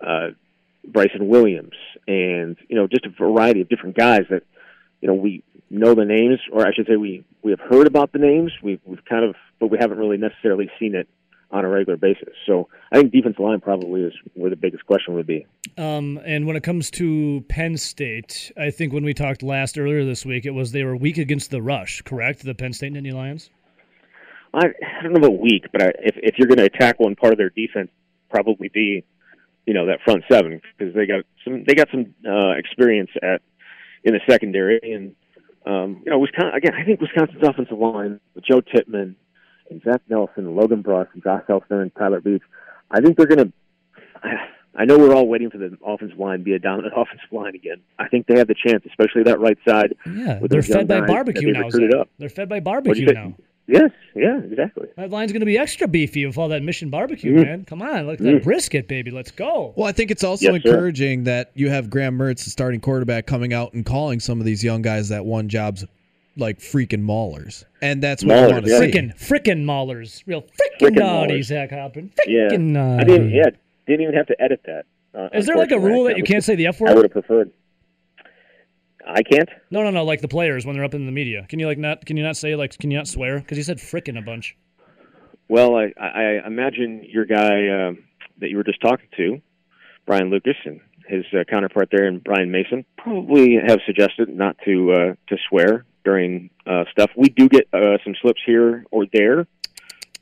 [0.00, 0.28] uh,
[0.86, 1.74] Bryson Williams,
[2.06, 4.44] and you know just a variety of different guys that
[5.00, 8.12] you know we know the names, or I should say we we have heard about
[8.12, 8.52] the names.
[8.62, 11.08] We've we've kind of, but we haven't really necessarily seen it
[11.50, 12.34] on a regular basis.
[12.46, 15.46] So I think defensive line probably is where the biggest question would be.
[15.78, 20.04] Um, and when it comes to Penn State, I think when we talked last earlier
[20.04, 22.02] this week, it was they were weak against the rush.
[22.02, 22.42] Correct?
[22.42, 23.50] The Penn State Nittany Lions.
[24.54, 27.14] I, I don't know about weak, but I, if if you're going to attack one
[27.14, 27.90] part of their defense,
[28.30, 29.04] probably be
[29.66, 33.42] you know that front seven because they got some they got some uh, experience at
[34.04, 35.14] in the secondary and
[35.66, 36.72] um, you know Wisconsin again.
[36.74, 39.16] I think Wisconsin's offensive line with Joe Tippmann
[39.70, 42.42] and Zach Nelson, Logan Bruss, and Josh Elster and Tyler Beach.
[42.90, 43.52] I think they're going to.
[44.78, 47.54] I know we're all waiting for the offensive line to be a dominant offensive line
[47.54, 47.80] again.
[47.98, 49.94] I think they have the chance, especially that right side.
[50.06, 51.64] Yeah, with they're fed by guys that barbecue they now.
[51.66, 52.00] recruited Zach.
[52.02, 52.08] up.
[52.18, 53.14] They're fed by barbecue you say?
[53.14, 53.34] now.
[53.68, 54.86] Yes, yeah, exactly.
[54.96, 57.44] That line's going to be extra beefy with all that Mission barbecue, Mm.
[57.44, 57.64] man.
[57.64, 59.10] Come on, look at that brisket, baby.
[59.10, 59.72] Let's go.
[59.76, 60.68] Well, I think it's also Yes, sir.
[60.68, 64.46] encouraging that you have Graham Mertz, the starting quarterback, coming out and calling some of
[64.46, 65.84] these young guys that won jobs
[66.36, 68.78] like freaking maulers, and that's what Maulers, I want to yeah.
[68.78, 68.86] see.
[68.86, 70.22] Frickin' frickin' maulers.
[70.26, 71.44] Real frickin' Frickin' naughty, maulers.
[71.44, 72.12] Zach Hoppin.
[72.26, 73.00] Yeah, Frickin' naughty.
[73.00, 73.30] I didn't.
[73.30, 73.50] Yeah,
[73.86, 74.84] didn't even have to edit that.
[75.14, 76.90] Uh, Is there like a rule that you can't say the f word?
[76.90, 77.50] I would have preferred.
[79.06, 79.48] I can't.
[79.70, 80.04] No, no, no.
[80.04, 81.46] Like the players when they're up in the media.
[81.48, 82.04] Can you like not?
[82.04, 82.76] Can you not say like?
[82.78, 83.38] Can you not swear?
[83.38, 84.56] Because you said frickin' a bunch.
[85.48, 88.04] Well, I, I I imagine your guy um,
[88.40, 89.40] that you were just talking to,
[90.04, 94.92] Brian Lucas, and his uh, counterpart there, and Brian Mason, probably have suggested not to
[94.92, 97.10] uh, to swear during uh, stuff.
[97.16, 99.46] We do get uh, some slips here or there,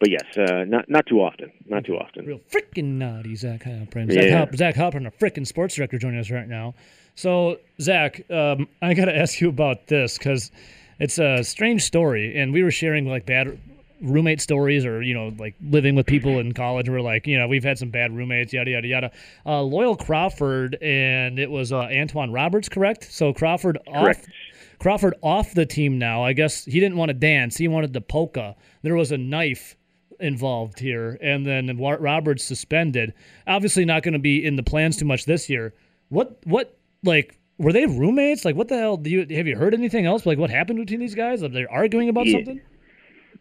[0.01, 1.53] but yes, uh, not not too often.
[1.69, 2.25] Not too often.
[2.25, 4.11] Real frickin' naughty, Zach Heilprin.
[4.13, 4.39] Zach, Yeah.
[4.39, 6.75] Hop- Zach Heilprin, a freaking sports director, joining us right now.
[7.17, 10.51] So, Zach, um, I got to ask you about this because
[10.99, 13.59] it's a strange story, and we were sharing like bad
[14.03, 16.89] roommate stories, or you know, like living with people in college.
[16.89, 19.11] We're like, you know, we've had some bad roommates, yada yada yada.
[19.45, 23.13] Uh, Loyal Crawford, and it was uh, Antwan Roberts, correct?
[23.13, 24.27] So Crawford Correct.
[24.29, 24.35] off.
[24.79, 26.23] Crawford off the team now.
[26.23, 27.57] I guess he didn't want to dance.
[27.57, 28.57] He wanted the polka.
[28.83, 29.77] There was a knife
[30.21, 33.15] involved here, and then Roberts suspended.
[33.47, 35.75] Obviously, not going to be in the plans too much this year.
[36.09, 38.45] What what like were they roommates?
[38.45, 38.97] Like what the hell?
[38.97, 40.27] Do you have you heard anything else?
[40.27, 41.43] Like what happened between these guys?
[41.43, 42.39] Are they arguing about Yeah.
[42.39, 42.61] something?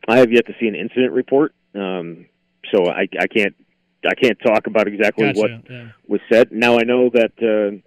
[0.08, 2.26] I have yet to see an incident report, um,
[2.74, 3.56] so I, I can't
[4.06, 5.40] I can't talk about exactly Gotcha.
[5.40, 5.88] what yeah.
[6.08, 6.52] was said.
[6.52, 7.78] Now I know that uh,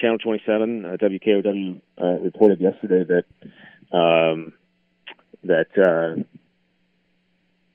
[0.00, 4.52] Channel 27, uh, WKOW, uh, reported yesterday that um,
[5.44, 6.22] that uh,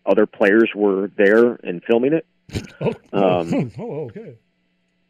[0.10, 2.26] other players were there and filming it.
[2.80, 2.94] Oh,
[3.42, 4.36] Um, oh, okay.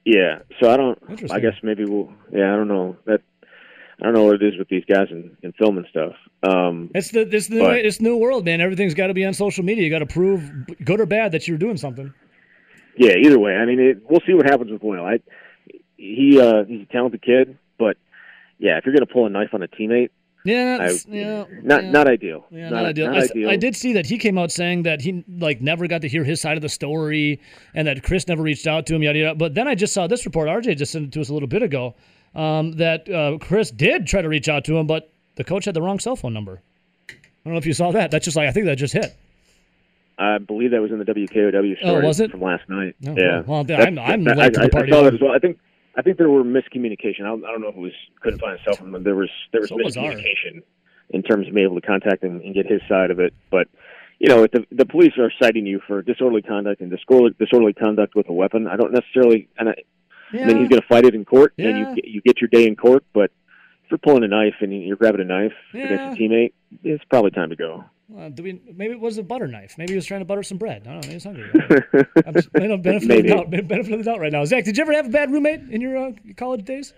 [0.05, 0.97] Yeah, so I don't.
[1.31, 2.11] I guess maybe we'll.
[2.31, 3.21] Yeah, I don't know that.
[3.99, 6.13] I don't know what it is with these guys and, and filming stuff.
[6.43, 8.61] Um, It's the this new it's new world, man.
[8.61, 9.83] Everything's got to be on social media.
[9.83, 10.49] You got to prove
[10.85, 12.13] good or bad that you're doing something.
[12.95, 15.03] yeah, either way, I mean, it, we'll see what happens with Will.
[15.03, 15.19] I
[16.15, 17.97] he uh, he's a talented kid, but
[18.59, 20.09] yeah, if you're going to pull a knife on a teammate,
[20.43, 21.91] Yeah, I, yeah, not yeah.
[21.91, 22.45] not ideal.
[22.51, 23.07] Yeah, not, not, ideal.
[23.07, 23.49] Not I, ideal.
[23.49, 26.23] I did see that he came out saying that he like never got to hear
[26.23, 27.39] his side of the story,
[27.75, 29.03] and that Chris never reached out to him.
[29.03, 29.35] Yada yada.
[29.35, 30.47] But then I just saw this report.
[30.49, 31.95] RJ just sent it to us a little bit ago.
[32.35, 35.73] Um, that uh, Chris did try to reach out to him, but the coach had
[35.73, 36.61] the wrong cell phone number.
[37.09, 37.13] I
[37.45, 38.11] don't know if you saw that.
[38.11, 39.15] That's just like I think that just hit.
[40.19, 42.31] I believe that was in the WKOW Oh, story was it?
[42.31, 42.95] from last night.
[43.07, 43.41] Oh, yeah.
[43.45, 44.91] well, That's- I'm- I'm that- late to the party.
[44.91, 45.31] I saw that as well.
[45.31, 45.59] I think
[45.97, 47.21] I think there were miscommunication.
[47.21, 47.91] I don't, I don't know if it was
[48.21, 50.11] couldn't find a cell phone, but there was there was So bizarre.
[50.13, 50.61] miscommunication
[51.09, 53.33] in terms of being able to contact him and get his side of it.
[53.49, 53.67] But
[54.19, 57.73] you know, if the the police are citing you for disorderly conduct and disorderly, disorderly
[57.73, 59.47] conduct with a weapon, I don't necessarily.
[59.57, 59.75] And I,
[60.33, 60.41] Yeah.
[60.43, 62.67] I mean, he's going to fight it in court, and you you get your day
[62.67, 63.03] in court.
[63.13, 63.31] But
[63.85, 65.85] if you're pulling a knife and you're grabbing a knife Yeah.
[65.85, 67.85] against a teammate, it's probably time to go.
[68.15, 68.61] Uh, do we?
[68.73, 69.75] Maybe it was a butter knife.
[69.77, 70.87] Maybe he was trying to butter some bread.
[70.87, 71.07] I don't know.
[71.07, 71.49] Maybe he's hungry.
[72.25, 73.31] I'm just you know, benefit Maybe.
[73.31, 73.67] of the doubt.
[73.67, 74.45] Benefit of the doubt right now.
[74.45, 76.93] Zach, did you ever have a bad roommate in your uh, college days?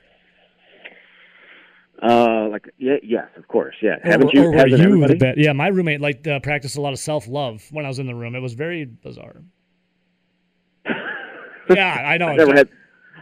[2.02, 3.96] Uh, like yeah, yes, of course, yeah.
[4.04, 4.44] Haven't you?
[4.44, 5.14] or were you everybody?
[5.16, 5.38] the bad?
[5.38, 8.06] Yeah, my roommate like uh, practiced a lot of self love when I was in
[8.06, 8.36] the room.
[8.36, 9.42] It was very bizarre.
[11.70, 12.28] yeah, I know.
[12.28, 12.70] I never had,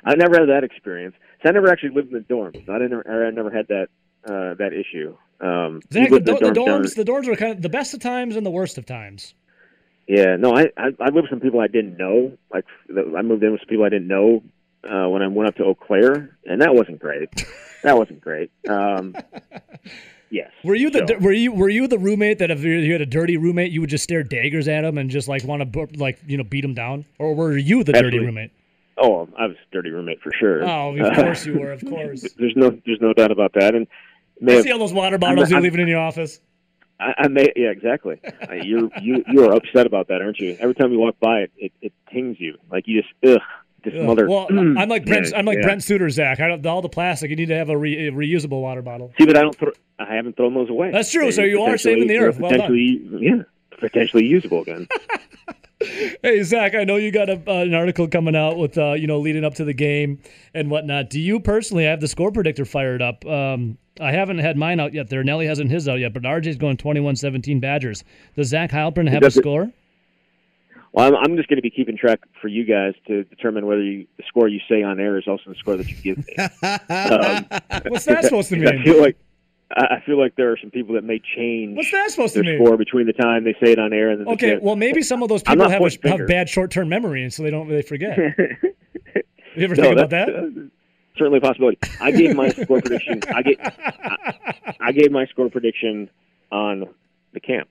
[0.04, 1.16] I never had that experience.
[1.42, 2.64] So I never actually lived in the dorms.
[2.66, 3.08] So I didn't.
[3.08, 3.88] I never had that
[4.26, 5.18] uh, that issue.
[5.40, 7.94] Um, you the, lived do- in the dorms the dorms were kind of the best
[7.94, 9.34] of times and the worst of times.
[10.08, 12.38] Yeah, no, I, I I lived with some people I didn't know.
[12.52, 14.42] Like I moved in with some people I didn't know
[14.84, 17.30] uh, when I went up to Eau Claire, and that wasn't great.
[17.84, 18.50] that wasn't great.
[18.70, 19.16] Um,
[20.30, 20.50] yes.
[20.64, 23.06] Were you the so- were you were you the roommate that if you had a
[23.06, 26.20] dirty roommate, you would just stare daggers at him and just like want to like
[26.26, 28.52] you know beat him down, or were you the dirty roommate?
[28.98, 30.64] Oh, I was a dirty roommate for sure.
[30.68, 32.22] Oh, of course you were, of course.
[32.38, 33.76] There's no there's no doubt about that.
[33.76, 33.88] And
[34.42, 36.40] may I see all those water bottles you're I'm- leaving in your office.
[37.00, 38.20] I, I may, yeah, exactly.
[38.64, 40.58] You're you you are upset about that, aren't you?
[40.60, 42.58] Every time you walk by it, it, it tings you.
[42.72, 43.40] Like you just ugh,
[43.84, 44.04] this Ugh.
[44.08, 44.28] mother.
[44.28, 45.32] Well, mm, I'm like Brent.
[45.36, 45.64] I'm like yeah.
[45.66, 46.40] Brent Suter, Zach.
[46.40, 47.30] I don't, all the plastic.
[47.30, 49.14] You need to have a, re, a reusable water bottle.
[49.20, 49.56] See, but I don't.
[49.56, 50.90] Throw, I haven't thrown those away.
[50.92, 52.40] That's true, They're so you are saving the earth.
[52.40, 52.62] Well done.
[52.62, 53.44] potentially, yeah,
[53.80, 54.88] potentially usable again.
[55.80, 59.06] Hey Zach, I know you got a, uh, an article coming out with uh, you
[59.06, 60.20] know leading up to the game
[60.54, 61.10] and whatnot.
[61.10, 63.24] Do you personally I have the score predictor fired up?
[63.26, 65.10] Um, I haven't had mine out yet.
[65.10, 68.04] There, Nelly hasn't his out yet, but RJ's going 21-17 Badgers.
[68.36, 69.72] Does Zach Heilprin have a score?
[70.94, 73.84] Well, I'm, I'm just going to be keeping track for you guys to determine whether
[73.84, 76.36] you, the score you say on air is also the score that you give me.
[76.38, 77.46] um,
[77.92, 78.68] What's that supposed to mean?
[78.68, 79.18] I feel like
[79.72, 82.58] I feel like there are some people that may change What's that supposed to mean?
[82.58, 85.02] score between the time they say it on air and then they Okay, well maybe
[85.02, 87.82] some of those people have, a, have bad short-term memory, and so they don't they
[87.82, 88.18] forget.
[89.56, 90.30] You ever No, think about that?
[90.30, 90.50] uh,
[91.18, 91.80] certainly a possibility.
[92.00, 93.22] I gave my score prediction.
[93.34, 93.58] I get.
[93.60, 96.12] I, I gave my score prediction
[96.52, 96.86] on
[97.34, 97.68] the camp.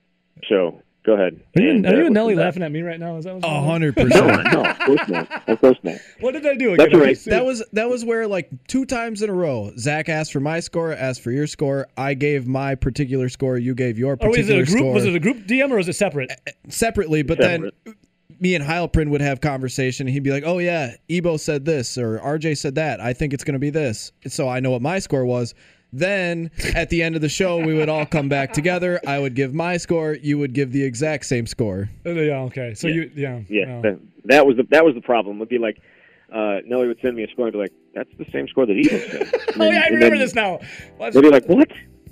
[0.49, 1.41] So go ahead.
[1.55, 2.45] Are you, and, are uh, you and Nelly to that.
[2.45, 3.15] laughing at me right now?
[3.17, 4.53] Is that what's A hundred percent?
[4.53, 5.49] no, of course not.
[5.49, 5.95] Of course not.
[6.19, 6.75] What did I do?
[6.77, 6.99] That's again?
[6.99, 7.17] all right.
[7.25, 10.59] That was that was where like two times in a row, Zach asked for my
[10.59, 11.87] score, asked for your score.
[11.97, 13.57] I gave my particular score.
[13.57, 14.77] You gave your Oh, is it particular a group?
[14.77, 16.31] score Was it a group DM or was it separate?
[16.69, 17.23] separately.
[17.23, 17.73] But Separate.
[17.85, 17.95] then
[18.39, 20.05] me and Heilprin would have conversation.
[20.07, 22.99] And He'd be like, "Oh yeah, Ebo said this or RJ said that.
[22.99, 25.55] I think it's going to be this." So I know what my score was.
[25.97, 28.99] Then at the end of the show, we would all come back together.
[29.07, 30.15] I would give my score.
[30.21, 31.89] You would give the exact same score.
[32.05, 32.39] Oh, yeah.
[32.41, 32.73] Okay.
[32.75, 33.81] So you yeah Yeah, oh.
[33.81, 35.39] that, that was the that was the problem.
[35.39, 35.81] Would be like.
[36.29, 38.73] Uh, Nelly would send me a score and be like, "That's the same score that
[38.73, 39.31] Eagles said."
[39.61, 40.59] Oh yeah, I remember then this now.
[40.99, 41.69] Well, They'd be like, "What?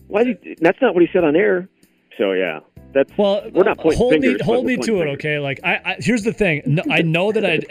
[0.08, 0.24] Why?
[0.24, 1.68] Did, that's not what he said on air."
[2.18, 2.62] So yeah,
[2.94, 4.40] that's Well, we're not pointing hold fingers.
[4.40, 5.16] me hold me pointing to it, fingers.
[5.16, 5.40] okay?
[5.40, 6.62] Like I, I here's the thing.
[6.66, 7.60] No, I know that I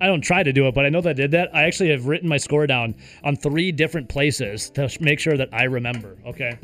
[0.00, 1.54] I don't try to do it, but I know that I did that.
[1.54, 5.48] I actually have written my score down on three different places to make sure that
[5.52, 6.16] I remember.
[6.26, 6.58] Okay.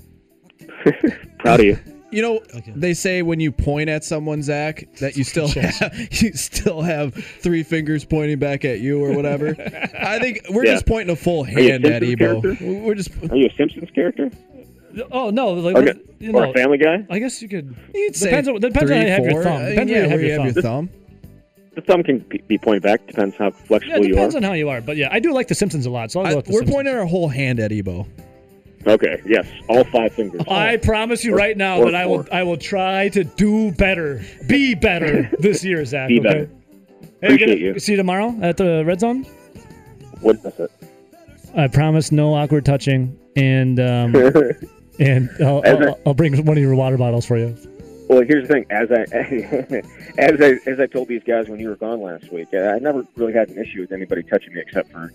[1.39, 1.79] Proud of you.
[2.13, 2.41] You know,
[2.75, 7.15] they say when you point at someone, Zach, that you still have, you still have
[7.15, 9.51] three fingers pointing back at you or whatever.
[9.97, 10.73] I think we're Yeah.
[10.73, 12.41] just pointing a full you a hand at Simpsons Ebo.
[12.43, 12.65] character?
[12.65, 14.31] We're just Are you a Simpsons character
[15.13, 16.01] Oh no, like, Okay.
[16.19, 17.07] you or know, a Family Guy?
[17.09, 17.77] I guess you could.
[17.95, 19.65] you'd say Depends on, depends on how you have your thumb.
[19.67, 20.53] Depends yeah, on how you have your thumb.
[20.53, 20.55] thumb.
[20.55, 20.91] The thumb
[21.87, 23.07] can be- be pointed back.
[23.07, 24.17] Depends how Yeah, flexible it you are.
[24.17, 26.21] depends on how you are, but yeah, I do like The Simpsons a lot, so
[26.21, 26.75] I'll I- with The we're Simpsons.
[26.75, 28.07] pointing our whole hand at Ebo.
[28.87, 29.21] Okay.
[29.27, 29.47] Yes.
[29.69, 30.41] All five fingers.
[30.49, 32.35] I promise you Or- right now or that I will four.
[32.35, 36.09] I will try to do better, be better this year, Zach.
[36.09, 36.29] Be okay?
[36.29, 36.41] better.
[36.41, 36.49] Hey,
[37.29, 37.79] we're Appreciate gonna you.
[37.79, 39.27] See you tomorrow at the red zone.
[40.23, 40.71] Wouldn't it.
[41.55, 44.15] I promise no awkward touching, and um,
[44.99, 47.55] and I'll, I'll, I'll bring one of your water bottles for you.
[48.11, 48.67] Well, here's the thing.
[48.71, 49.03] As I
[50.19, 53.07] as I as I told these guys when you were gone last week, I never
[53.15, 55.13] really had an issue with anybody touching me except for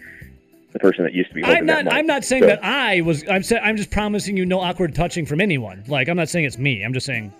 [0.71, 1.43] the person that used to be.
[1.43, 1.85] I'm that not.
[1.85, 1.93] mic.
[1.93, 3.27] I'm not saying So, that I was.
[3.29, 3.43] I'm.
[3.43, 5.83] Sa- I'm just promising you no awkward touching from anyone.
[5.89, 6.85] Like I'm not saying it's me.
[6.85, 7.33] I'm just saying.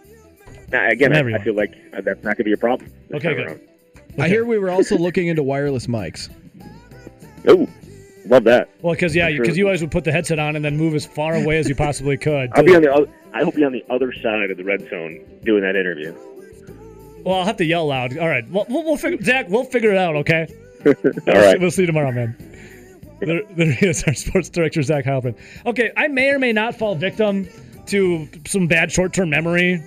[0.73, 1.39] nah, again, I, everyone.
[1.39, 2.91] I feel like uh, that's not going to be a problem.
[3.13, 3.47] Okay, good.
[3.47, 3.61] around.
[4.19, 6.29] I hear we were also looking into wireless mics.
[7.49, 7.65] Ooh,
[8.25, 8.69] love that.
[8.81, 9.55] Well, because yeah, because sure.
[9.55, 11.75] you always would put the headset on and then move as far away as you
[11.75, 12.49] possibly could.
[12.53, 12.93] I'll be on the.
[12.93, 16.15] Other, I will be on the other side of the red zone doing that interview.
[17.23, 18.17] Well, I'll have to yell loud.
[18.17, 18.47] All right.
[18.49, 19.21] Well, we'll, we'll figure.
[19.23, 20.15] Zach, we'll figure it out.
[20.17, 20.47] Okay.
[20.85, 20.93] All
[21.33, 21.59] right.
[21.59, 22.35] We'll see you tomorrow, man.
[23.19, 25.35] There, there he is, our sports director, Zach Heilprin.
[25.65, 27.47] Okay, I may or may not fall victim
[27.87, 29.83] to some bad short-term memory.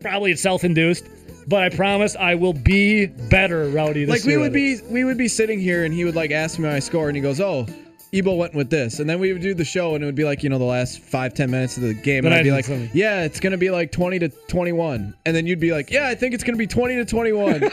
[0.00, 1.06] Probably it's self-induced,
[1.46, 4.04] but I promise I will be better, Rowdy.
[4.04, 4.08] This year.
[4.08, 6.68] Like we would be we would be sitting here and he would like ask me
[6.68, 7.66] my score and he goes, "Oh,
[8.12, 10.24] Ebo went with this," and then we would do the show and it would be
[10.24, 12.52] like you know the last five ten minutes of the game Then and I'd be
[12.52, 12.90] like, something.
[12.92, 16.08] "Yeah, it's gonna be like twenty to twenty one," and then you'd be like, "Yeah,
[16.08, 17.62] I think it's gonna be twenty to twenty one."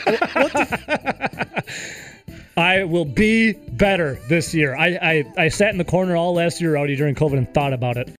[2.56, 4.76] I will be better this year.
[4.76, 7.72] I, I, I sat in the corner all last year, Rowdy, during COVID and thought
[7.72, 8.14] about it.